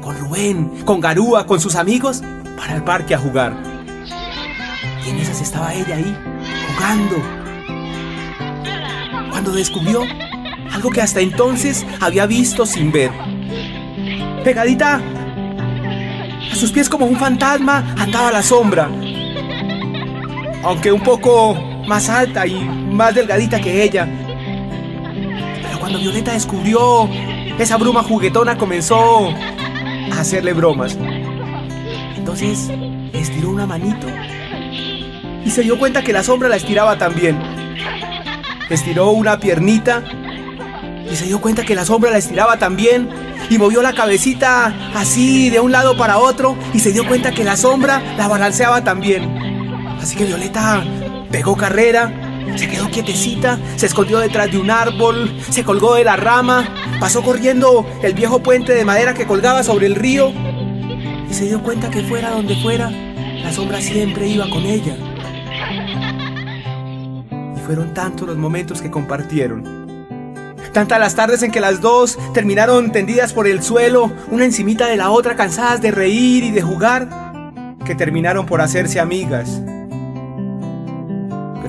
con 0.00 0.18
Rubén, 0.18 0.84
con 0.84 1.00
Garúa, 1.00 1.46
con 1.46 1.60
sus 1.60 1.76
amigos, 1.76 2.22
para 2.56 2.74
el 2.74 2.82
parque 2.82 3.14
a 3.14 3.18
jugar. 3.18 3.54
Y 5.06 5.10
en 5.10 5.18
esas 5.18 5.40
estaba 5.40 5.74
ella 5.74 5.96
ahí, 5.96 6.16
jugando, 6.68 7.16
cuando 9.30 9.52
descubrió 9.52 10.02
algo 10.72 10.90
que 10.90 11.00
hasta 11.00 11.20
entonces 11.20 11.86
había 12.00 12.26
visto 12.26 12.66
sin 12.66 12.90
ver. 12.90 13.10
Pegadita 14.44 15.00
a 16.50 16.54
sus 16.54 16.72
pies 16.72 16.88
como 16.88 17.06
un 17.06 17.16
fantasma 17.16 17.94
andaba 17.98 18.32
la 18.32 18.42
sombra, 18.42 18.90
aunque 20.62 20.92
un 20.92 21.02
poco 21.02 21.54
más 21.86 22.08
alta 22.08 22.46
y 22.46 22.64
más 22.64 23.14
delgadita 23.14 23.60
que 23.60 23.82
ella. 23.82 24.08
Cuando 25.82 25.98
Violeta 25.98 26.32
descubrió 26.32 27.08
esa 27.58 27.76
bruma 27.76 28.04
juguetona 28.04 28.56
comenzó 28.56 29.30
a 30.12 30.20
hacerle 30.20 30.52
bromas. 30.52 30.96
Entonces 32.16 32.70
estiró 33.12 33.50
una 33.50 33.66
manito 33.66 34.06
y 35.44 35.50
se 35.50 35.62
dio 35.62 35.80
cuenta 35.80 36.04
que 36.04 36.12
la 36.12 36.22
sombra 36.22 36.48
la 36.48 36.54
estiraba 36.54 36.98
también 36.98 37.36
estiró 38.70 39.10
una 39.10 39.40
piernita 39.40 40.04
y 41.10 41.16
se 41.16 41.24
dio 41.24 41.40
cuenta 41.40 41.64
que 41.64 41.74
la 41.74 41.84
sombra 41.84 42.12
la 42.12 42.18
estiraba 42.18 42.60
también 42.60 43.08
y 43.50 43.58
movió 43.58 43.82
la 43.82 43.92
cabecita 43.92 44.72
así 44.94 45.50
de 45.50 45.58
un 45.58 45.72
lado 45.72 45.96
para 45.96 46.18
otro 46.18 46.56
y 46.72 46.78
se 46.78 46.92
dio 46.92 47.04
cuenta 47.08 47.32
que 47.32 47.42
la 47.42 47.56
sombra 47.56 48.00
la 48.16 48.28
balanceaba 48.28 48.84
también. 48.84 49.36
Así 50.00 50.14
que 50.14 50.26
Violeta 50.26 50.84
pegó 51.32 51.56
carrera, 51.56 52.21
se 52.56 52.68
quedó 52.68 52.88
quietecita, 52.88 53.58
se 53.76 53.86
escondió 53.86 54.18
detrás 54.18 54.50
de 54.50 54.58
un 54.58 54.70
árbol, 54.70 55.36
se 55.50 55.64
colgó 55.64 55.94
de 55.94 56.04
la 56.04 56.16
rama, 56.16 56.68
pasó 57.00 57.22
corriendo 57.22 57.86
el 58.02 58.14
viejo 58.14 58.42
puente 58.42 58.74
de 58.74 58.84
madera 58.84 59.14
que 59.14 59.26
colgaba 59.26 59.62
sobre 59.62 59.86
el 59.86 59.94
río 59.94 60.32
y 61.30 61.34
se 61.34 61.46
dio 61.46 61.62
cuenta 61.62 61.90
que 61.90 62.02
fuera 62.02 62.30
donde 62.30 62.56
fuera, 62.56 62.90
la 62.90 63.52
sombra 63.52 63.80
siempre 63.80 64.28
iba 64.28 64.48
con 64.50 64.64
ella 64.64 64.96
fueron 67.62 67.94
tantos 67.94 68.28
los 68.28 68.36
momentos 68.36 68.82
que 68.82 68.90
compartieron. 68.90 69.82
Tantas 70.72 71.00
las 71.00 71.14
tardes 71.14 71.42
en 71.42 71.50
que 71.50 71.60
las 71.60 71.80
dos 71.80 72.18
terminaron 72.34 72.92
tendidas 72.92 73.32
por 73.32 73.46
el 73.46 73.62
suelo, 73.62 74.12
una 74.30 74.44
encimita 74.44 74.86
de 74.88 74.96
la 74.96 75.10
otra, 75.10 75.36
cansadas 75.36 75.80
de 75.80 75.90
reír 75.90 76.44
y 76.44 76.50
de 76.50 76.62
jugar, 76.62 77.08
que 77.84 77.94
terminaron 77.94 78.46
por 78.46 78.60
hacerse 78.60 79.00
amigas. 79.00 79.62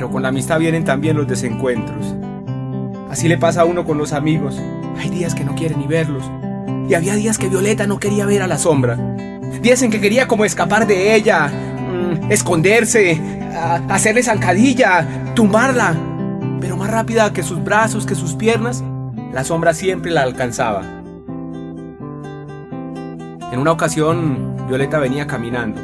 Pero 0.03 0.11
con 0.11 0.21
la 0.21 0.27
amistad 0.27 0.59
vienen 0.59 0.83
también 0.83 1.15
los 1.15 1.25
desencuentros. 1.29 2.13
Así 3.09 3.29
le 3.29 3.37
pasa 3.37 3.61
a 3.61 3.65
uno 3.65 3.85
con 3.85 3.97
los 3.97 4.11
amigos. 4.11 4.61
Hay 4.99 5.09
días 5.09 5.33
que 5.33 5.45
no 5.45 5.55
quiere 5.55 5.77
ni 5.77 5.87
verlos. 5.87 6.29
Y 6.89 6.93
había 6.93 7.13
días 7.13 7.37
que 7.37 7.47
Violeta 7.47 7.87
no 7.87 7.99
quería 7.99 8.25
ver 8.25 8.41
a 8.41 8.47
la 8.47 8.57
sombra. 8.57 8.97
Días 9.61 9.79
que 9.79 10.01
quería 10.01 10.27
como 10.27 10.43
escapar 10.43 10.87
de 10.87 11.15
ella, 11.15 11.47
mm, 11.47 12.29
esconderse, 12.29 13.17
hacerle 13.87 14.23
zancadilla, 14.23 15.07
tumbarla. 15.35 15.95
Pero 16.59 16.75
más 16.75 16.91
rápida 16.91 17.31
que 17.31 17.41
sus 17.41 17.63
brazos, 17.63 18.05
que 18.05 18.15
sus 18.15 18.35
piernas, 18.35 18.83
la 19.31 19.45
sombra 19.45 19.73
siempre 19.73 20.11
la 20.11 20.23
alcanzaba. 20.23 20.81
En 23.53 23.57
una 23.57 23.71
ocasión, 23.71 24.67
Violeta 24.67 24.99
venía 24.99 25.27
caminando. 25.27 25.79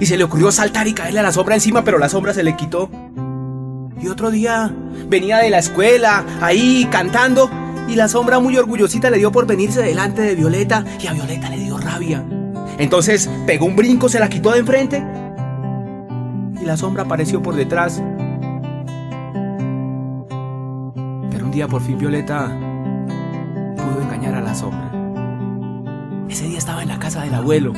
Y 0.00 0.06
se 0.06 0.16
le 0.16 0.24
ocurrió 0.24 0.50
saltar 0.50 0.88
y 0.88 0.94
caerle 0.94 1.20
a 1.20 1.24
la 1.24 1.32
sombra 1.32 1.56
encima, 1.56 1.84
pero 1.84 1.98
la 1.98 2.08
sombra 2.08 2.32
se 2.32 2.42
le 2.42 2.56
quitó. 2.56 2.88
Y 4.04 4.08
otro 4.08 4.30
día 4.30 4.70
venía 5.08 5.38
de 5.38 5.48
la 5.48 5.60
escuela, 5.60 6.26
ahí 6.42 6.86
cantando, 6.92 7.50
y 7.88 7.94
la 7.94 8.06
sombra 8.06 8.38
muy 8.38 8.54
orgullosita 8.54 9.08
le 9.08 9.16
dio 9.16 9.32
por 9.32 9.46
venirse 9.46 9.80
delante 9.80 10.20
de 10.20 10.34
Violeta, 10.34 10.84
y 11.00 11.06
a 11.06 11.14
Violeta 11.14 11.48
le 11.48 11.56
dio 11.56 11.78
rabia. 11.78 12.22
Entonces 12.76 13.30
pegó 13.46 13.64
un 13.64 13.76
brinco, 13.76 14.10
se 14.10 14.20
la 14.20 14.28
quitó 14.28 14.50
de 14.52 14.58
enfrente 14.58 15.02
y 16.60 16.66
la 16.66 16.76
sombra 16.76 17.04
apareció 17.04 17.40
por 17.42 17.54
detrás. 17.54 18.02
Pero 21.30 21.46
un 21.46 21.50
día 21.50 21.66
por 21.66 21.80
fin 21.80 21.96
Violeta 21.96 22.48
pudo 23.74 24.02
engañar 24.02 24.34
a 24.34 24.42
la 24.42 24.54
sombra. 24.54 24.92
Ese 26.28 26.46
día 26.46 26.58
estaba 26.58 26.82
en 26.82 26.88
la 26.88 26.98
casa 26.98 27.22
del 27.22 27.32
abuelo, 27.32 27.72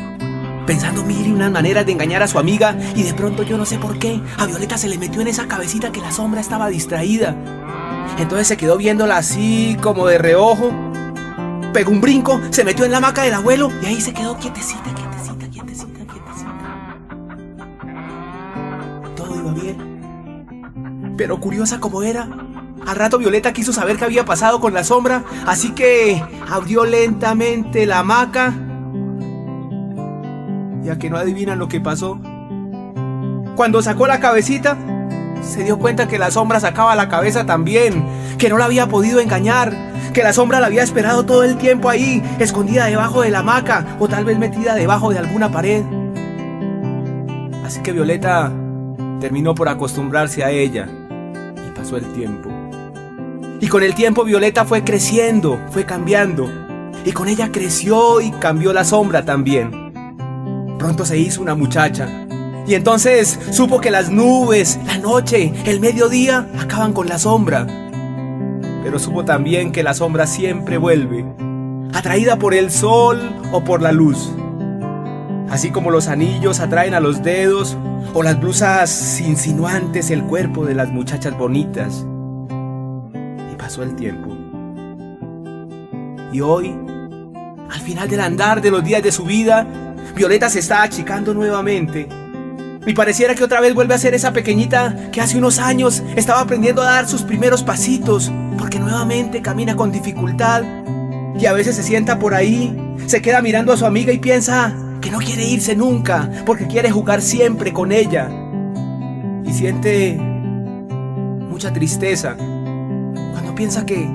pensando 0.67 1.05
mil 1.05 1.27
y 1.27 1.33
unas 1.33 1.51
maneras 1.51 1.87
de 1.87 1.93
engañar 1.93 2.23
a 2.23 2.29
su 2.29 2.39
amiga 2.39 2.77
y 2.95 3.03
de 3.03 3.15
pronto 3.15 3.43
yo 3.43 3.57
no 3.57 3.65
sé 3.65 3.79
por 3.79 3.99
qué, 3.99 4.21
a 4.37 4.47
Violeta 4.47 4.77
se 4.77 4.89
le 4.89 4.99
metió 4.99 5.21
en 5.21 5.29
esa 5.29 5.47
cabecita 5.47 5.93
que 5.93 6.01
la 6.01 6.11
sombra 6.11 6.41
estaba 6.41 6.69
distraída. 6.69 7.37
Entonces 8.19 8.49
se 8.49 8.57
quedó 8.57 8.77
viéndola 8.77 9.17
así 9.19 9.77
como 9.83 10.07
de 10.07 10.19
reojo, 10.19 10.71
pegó 11.73 11.91
un 11.91 12.01
brinco, 12.01 12.41
se 12.51 12.65
metió 12.65 12.85
en 12.85 12.93
la 12.93 12.99
hamaca 12.99 13.23
del 13.23 13.35
abuelo 13.35 13.71
y 13.83 13.87
ahí 13.87 14.01
se 14.01 14.13
quedó 14.13 14.37
quietecita, 14.39 14.87
Pero 21.17 21.41
curiosa 21.41 21.81
como 21.81 22.03
era, 22.03 22.29
al 22.87 22.97
rato 22.97 23.19
Violeta 23.19 23.53
quiso 23.53 23.73
saber 23.73 23.97
qué 23.97 24.05
había 24.05 24.25
pasado 24.25 24.61
con 24.61 24.75
la 24.75 24.85
sombra, 24.85 25.25
así 25.47 25.71
que 25.71 26.23
abrió 26.51 26.85
lentamente 26.85 27.87
la 27.87 28.01
hamaca. 28.01 28.66
Ya 30.87 30.99
que 30.99 31.11
no 31.11 31.19
adivinan 31.19 31.59
lo 31.59 31.69
que 31.69 31.81
pasó. 31.81 32.19
Cuando 33.57 33.83
sacó 33.83 34.07
la 34.07 34.21
cabecita, 34.21 34.77
se 35.43 35.65
dio 35.65 35.79
cuenta 35.79 36.07
que 36.09 36.19
la 36.19 36.31
sombra 36.31 36.61
sacaba 36.61 36.95
la 36.95 37.09
cabeza 37.09 37.45
también, 37.45 38.05
que 38.39 38.49
no 38.49 38.57
la 38.57 38.67
había 38.67 38.87
podido 38.87 39.21
engañar, 39.21 39.75
que 40.13 40.23
la 40.23 40.33
sombra 40.33 40.61
la 40.61 40.67
había 40.67 40.83
esperado 40.83 41.27
todo 41.27 41.43
el 41.43 41.59
tiempo 41.59 41.91
ahí, 41.91 42.23
escondida 42.39 42.87
debajo 42.87 43.23
de 43.23 43.31
la 43.31 43.41
hamaca 43.41 43.97
o 43.99 44.09
tal 44.09 44.25
vez 44.25 44.39
metida 44.39 44.75
debajo 44.75 45.11
de 45.11 45.19
alguna 45.19 45.51
pared. 45.51 45.83
Así 47.65 47.81
que 47.81 47.93
Violeta 47.93 48.53
terminó 49.21 49.55
por 49.55 49.69
acostumbrarse 49.69 50.45
a 50.45 50.51
ella 50.51 50.89
el 51.95 52.13
tiempo. 52.13 52.51
Y 53.61 53.69
con 53.69 53.83
el 53.83 53.95
tiempo 53.95 54.25
Violeta 54.25 54.65
fue 54.65 54.83
creciendo, 54.83 55.59
fue 55.71 55.85
cambiando. 55.85 56.51
y 57.05 57.13
con 57.13 57.29
ella 57.29 57.53
creció 57.53 58.21
y 58.21 58.33
cambió 58.33 58.73
la 58.73 58.85
sombra 58.85 59.25
también. 59.25 59.86
Pronto 60.79 61.05
se 61.05 61.19
hizo 61.19 61.43
una 61.43 61.55
muchacha. 61.55 62.09
Y 62.67 62.75
entonces 62.75 63.39
supo 63.51 63.81
que 63.81 63.91
las 63.91 64.11
nubes, 64.11 64.79
la 64.87 64.99
noche, 64.99 65.53
el 65.67 65.81
mediodía 65.81 66.49
acaban 66.59 66.93
con 66.93 67.09
la 67.09 67.19
sombra. 67.19 67.67
Pero 68.83 68.99
supo 68.99 69.25
también 69.25 69.73
que 69.73 69.83
la 69.83 69.95
sombra 69.95 70.27
siempre 70.27 70.77
vuelve, 70.77 71.25
atraída 71.95 72.39
por 72.39 72.55
el 72.55 72.71
sol 72.71 73.21
o 73.53 73.63
por 73.63 73.83
la 73.83 73.93
luz. 73.93 74.33
Así 75.49 75.71
como 75.71 75.91
los 75.91 76.09
anillos 76.09 76.59
atraen 76.59 76.95
a 76.95 77.01
los 77.01 77.23
dedos 77.23 77.77
o 78.15 78.23
las 78.23 78.39
blusas 78.41 79.21
insinuantes 79.21 80.11
el 80.11 80.25
cuerpo 80.25 80.65
de 80.65 80.75
las 80.75 80.91
muchachas 80.91 81.39
bonitas. 81.39 82.05
Y 83.53 83.55
pasó 83.57 83.85
el 83.85 83.95
tiempo. 83.95 84.37
Y 86.33 86.41
hoy, 86.41 86.77
al 87.71 87.81
final 87.81 88.09
del 88.09 88.21
andar 88.21 88.61
de 88.61 88.73
los 88.73 88.83
días 88.83 89.03
de 89.03 89.13
su 89.13 89.25
vida, 89.25 89.67
Violeta 90.15 90.49
se 90.49 90.61
está 90.61 90.83
achicando 90.83 91.35
nuevamente. 91.35 92.09
Y 92.87 92.95
pareciera 92.95 93.35
que 93.35 93.43
otra 93.43 93.61
vez 93.61 93.75
vuelve 93.75 93.95
a 93.95 93.99
ser 93.99 94.15
esa 94.15 94.33
pequeñita 94.33 95.11
que 95.11 95.21
hace 95.21 95.37
unos 95.37 95.59
años 95.59 96.05
estaba 96.15 96.41
aprendiendo 96.41 96.83
a 96.83 96.87
dar 96.87 97.09
sus 97.09 97.23
primeros 97.23 97.65
pasitos, 97.65 98.31
porque 98.57 98.79
nuevamente 98.79 99.43
camina 99.43 99.75
con 99.75 99.91
dificultad. 99.91 100.63
Y 101.37 101.47
a 101.47 101.53
veces 101.53 101.75
se 101.75 101.83
sienta 101.83 102.21
por 102.21 102.33
ahí, 102.33 102.75
se 103.07 103.21
queda 103.21 103.43
mirando 103.43 103.73
a 103.73 103.77
su 103.77 103.85
amiga 103.85 104.13
y 104.13 104.19
piensa 104.19 104.73
que 105.01 105.11
no 105.11 105.19
quiere 105.19 105.45
irse 105.45 105.75
nunca, 105.75 106.31
porque 106.47 106.69
quiere 106.69 106.91
jugar 106.93 107.21
siempre 107.23 107.73
con 107.73 107.91
ella. 107.91 108.31
Y 109.45 109.53
siente 109.53 110.17
mucha 110.17 111.73
tristeza 111.73 112.37
cuando 112.37 113.53
piensa 113.57 113.85
que, 113.85 114.09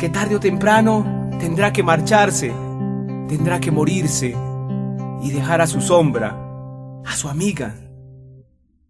que 0.00 0.08
tarde 0.08 0.36
o 0.36 0.40
temprano 0.40 1.28
tendrá 1.38 1.74
que 1.74 1.82
marcharse, 1.82 2.52
tendrá 3.28 3.60
que 3.60 3.70
morirse 3.70 4.34
y 5.22 5.30
dejar 5.30 5.60
a 5.60 5.66
su 5.66 5.80
sombra, 5.80 6.36
a 7.04 7.12
su 7.16 7.28
amiga, 7.28 7.74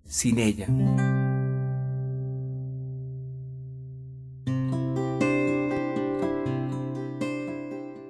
sin 0.05 0.39
ella. 0.39 0.67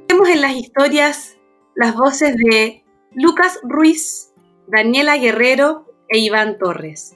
Vemos 0.09 0.29
en 0.29 0.41
las 0.41 0.55
historias 0.55 1.37
las 1.75 1.95
voces 1.95 2.37
de 2.37 2.85
Lucas 3.15 3.61
Ruiz, 3.63 4.33
Daniela 4.67 5.17
Guerrero 5.17 5.87
e 6.09 6.19
Iván 6.19 6.59
Torres. 6.59 7.15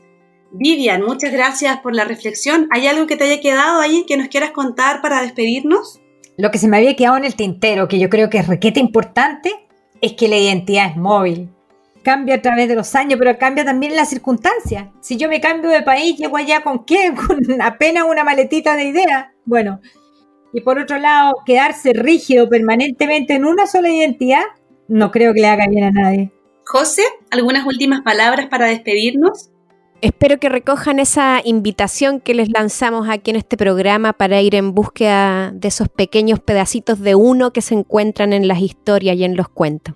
Vivian, 0.52 1.02
muchas 1.02 1.32
gracias 1.32 1.80
por 1.80 1.94
la 1.94 2.04
reflexión. 2.04 2.68
¿Hay 2.70 2.86
algo 2.86 3.06
que 3.06 3.16
te 3.16 3.24
haya 3.24 3.40
quedado 3.40 3.80
ahí 3.80 4.04
que 4.06 4.16
nos 4.16 4.28
quieras 4.28 4.50
contar 4.50 5.00
para 5.00 5.22
despedirnos? 5.22 6.00
Lo 6.36 6.50
que 6.50 6.58
se 6.58 6.68
me 6.68 6.76
había 6.76 6.94
quedado 6.94 7.16
en 7.16 7.24
el 7.24 7.34
tintero, 7.34 7.88
que 7.88 7.98
yo 7.98 8.10
creo 8.10 8.30
que 8.30 8.38
es 8.38 8.46
requete 8.46 8.78
importante, 8.78 9.50
es 10.02 10.12
que 10.12 10.28
la 10.28 10.36
identidad 10.36 10.90
es 10.90 10.96
móvil. 10.96 11.48
Cambia 12.02 12.34
a 12.34 12.42
través 12.42 12.68
de 12.68 12.74
los 12.74 12.94
años, 12.96 13.18
pero 13.18 13.38
cambia 13.38 13.64
también 13.64 13.94
las 13.94 14.10
circunstancias. 14.10 14.88
Si 15.00 15.16
yo 15.16 15.28
me 15.28 15.40
cambio 15.40 15.70
de 15.70 15.82
país, 15.82 16.18
llego 16.18 16.36
allá 16.36 16.62
con 16.62 16.84
qué? 16.84 17.14
Con 17.26 17.62
apenas 17.62 18.04
una 18.08 18.24
maletita 18.24 18.76
de 18.76 18.84
ideas. 18.84 19.26
Bueno, 19.44 19.80
y 20.52 20.60
por 20.60 20.78
otro 20.78 20.98
lado, 20.98 21.34
quedarse 21.46 21.92
rígido 21.92 22.48
permanentemente 22.48 23.34
en 23.34 23.44
una 23.44 23.68
sola 23.68 23.88
identidad, 23.88 24.42
no 24.88 25.12
creo 25.12 25.32
que 25.32 25.40
le 25.40 25.46
haga 25.46 25.66
bien 25.68 25.84
a 25.84 25.90
nadie. 25.92 26.32
José, 26.66 27.02
¿algunas 27.30 27.64
últimas 27.64 28.02
palabras 28.02 28.46
para 28.46 28.66
despedirnos? 28.66 29.51
Espero 30.02 30.40
que 30.40 30.48
recojan 30.48 30.98
esa 30.98 31.40
invitación 31.44 32.18
que 32.18 32.34
les 32.34 32.50
lanzamos 32.50 33.08
aquí 33.08 33.30
en 33.30 33.36
este 33.36 33.56
programa 33.56 34.12
para 34.12 34.42
ir 34.42 34.56
en 34.56 34.74
búsqueda 34.74 35.52
de 35.52 35.68
esos 35.68 35.88
pequeños 35.88 36.40
pedacitos 36.40 36.98
de 36.98 37.14
uno 37.14 37.52
que 37.52 37.62
se 37.62 37.74
encuentran 37.74 38.32
en 38.32 38.48
las 38.48 38.58
historias 38.60 39.16
y 39.16 39.22
en 39.22 39.36
los 39.36 39.48
cuentos. 39.48 39.94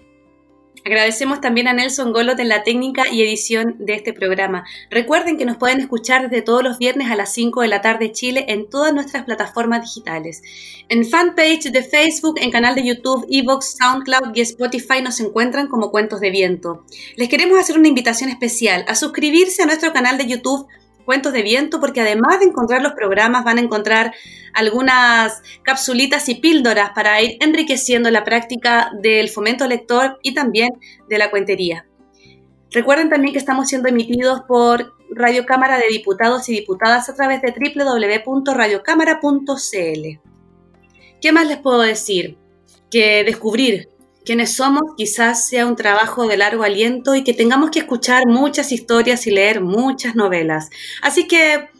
Agradecemos 0.86 1.40
también 1.40 1.66
a 1.66 1.72
Nelson 1.72 2.12
Golot 2.12 2.38
en 2.38 2.48
la 2.48 2.62
técnica 2.62 3.02
y 3.10 3.20
edición 3.20 3.74
de 3.80 3.94
este 3.94 4.12
programa. 4.12 4.64
Recuerden 4.88 5.36
que 5.36 5.44
nos 5.44 5.56
pueden 5.56 5.80
escuchar 5.80 6.30
desde 6.30 6.42
todos 6.42 6.62
los 6.62 6.78
viernes 6.78 7.10
a 7.10 7.16
las 7.16 7.32
5 7.32 7.62
de 7.62 7.66
la 7.66 7.80
tarde 7.80 8.12
Chile 8.12 8.44
en 8.46 8.70
todas 8.70 8.94
nuestras 8.94 9.24
plataformas 9.24 9.82
digitales. 9.82 10.44
En 10.88 11.04
fanpage 11.04 11.72
de 11.72 11.82
Facebook, 11.82 12.36
en 12.40 12.52
canal 12.52 12.76
de 12.76 12.86
YouTube, 12.86 13.26
Evox, 13.28 13.76
SoundCloud 13.80 14.30
y 14.36 14.42
Spotify 14.42 15.02
nos 15.02 15.18
encuentran 15.18 15.66
como 15.66 15.90
Cuentos 15.90 16.20
de 16.20 16.30
Viento. 16.30 16.84
Les 17.16 17.28
queremos 17.28 17.58
hacer 17.58 17.76
una 17.76 17.88
invitación 17.88 18.30
especial 18.30 18.84
a 18.86 18.94
suscribirse 18.94 19.64
a 19.64 19.66
nuestro 19.66 19.92
canal 19.92 20.18
de 20.18 20.28
YouTube 20.28 20.68
Cuentos 21.06 21.32
de 21.32 21.42
Viento, 21.42 21.80
porque 21.80 22.02
además 22.02 22.40
de 22.40 22.46
encontrar 22.46 22.82
los 22.82 22.92
programas, 22.92 23.44
van 23.44 23.58
a 23.58 23.62
encontrar 23.62 24.12
algunas 24.52 25.40
capsulitas 25.62 26.28
y 26.28 26.34
píldoras 26.34 26.90
para 26.94 27.22
ir 27.22 27.38
enriqueciendo 27.40 28.10
la 28.10 28.24
práctica 28.24 28.90
del 29.00 29.30
fomento 29.30 29.66
lector 29.66 30.18
y 30.22 30.34
también 30.34 30.70
de 31.08 31.18
la 31.18 31.30
cuentería. 31.30 31.86
Recuerden 32.72 33.08
también 33.08 33.32
que 33.32 33.38
estamos 33.38 33.68
siendo 33.68 33.88
emitidos 33.88 34.40
por 34.48 34.96
Radio 35.10 35.46
Cámara 35.46 35.78
de 35.78 35.86
Diputados 35.88 36.48
y 36.48 36.52
Diputadas 36.52 37.08
a 37.08 37.14
través 37.14 37.40
de 37.40 37.52
www.radiocámara.cl. 37.52 40.20
¿Qué 41.20 41.32
más 41.32 41.46
les 41.46 41.58
puedo 41.58 41.82
decir? 41.82 42.36
Que 42.90 43.22
descubrir 43.24 43.88
quienes 44.26 44.54
somos 44.54 44.82
quizás 44.96 45.48
sea 45.48 45.66
un 45.66 45.76
trabajo 45.76 46.26
de 46.26 46.36
largo 46.36 46.64
aliento 46.64 47.14
y 47.14 47.22
que 47.22 47.32
tengamos 47.32 47.70
que 47.70 47.78
escuchar 47.78 48.26
muchas 48.26 48.72
historias 48.72 49.26
y 49.26 49.30
leer 49.30 49.60
muchas 49.60 50.16
novelas. 50.16 50.68
Así 51.00 51.28
que 51.28 51.70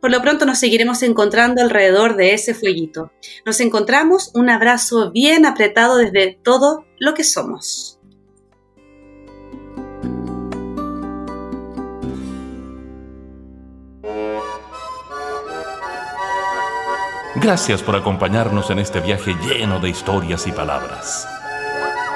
por 0.00 0.10
lo 0.10 0.20
pronto 0.20 0.44
nos 0.44 0.58
seguiremos 0.58 1.02
encontrando 1.02 1.62
alrededor 1.62 2.14
de 2.16 2.34
ese 2.34 2.52
fueguito. 2.52 3.10
Nos 3.46 3.58
encontramos, 3.60 4.30
un 4.34 4.50
abrazo 4.50 5.10
bien 5.12 5.46
apretado 5.46 5.96
desde 5.96 6.38
todo 6.42 6.84
lo 6.98 7.14
que 7.14 7.24
somos. 7.24 7.98
Gracias 17.36 17.82
por 17.82 17.96
acompañarnos 17.96 18.70
en 18.70 18.78
este 18.78 19.00
viaje 19.00 19.34
lleno 19.48 19.80
de 19.80 19.88
historias 19.88 20.46
y 20.46 20.52
palabras. 20.52 21.26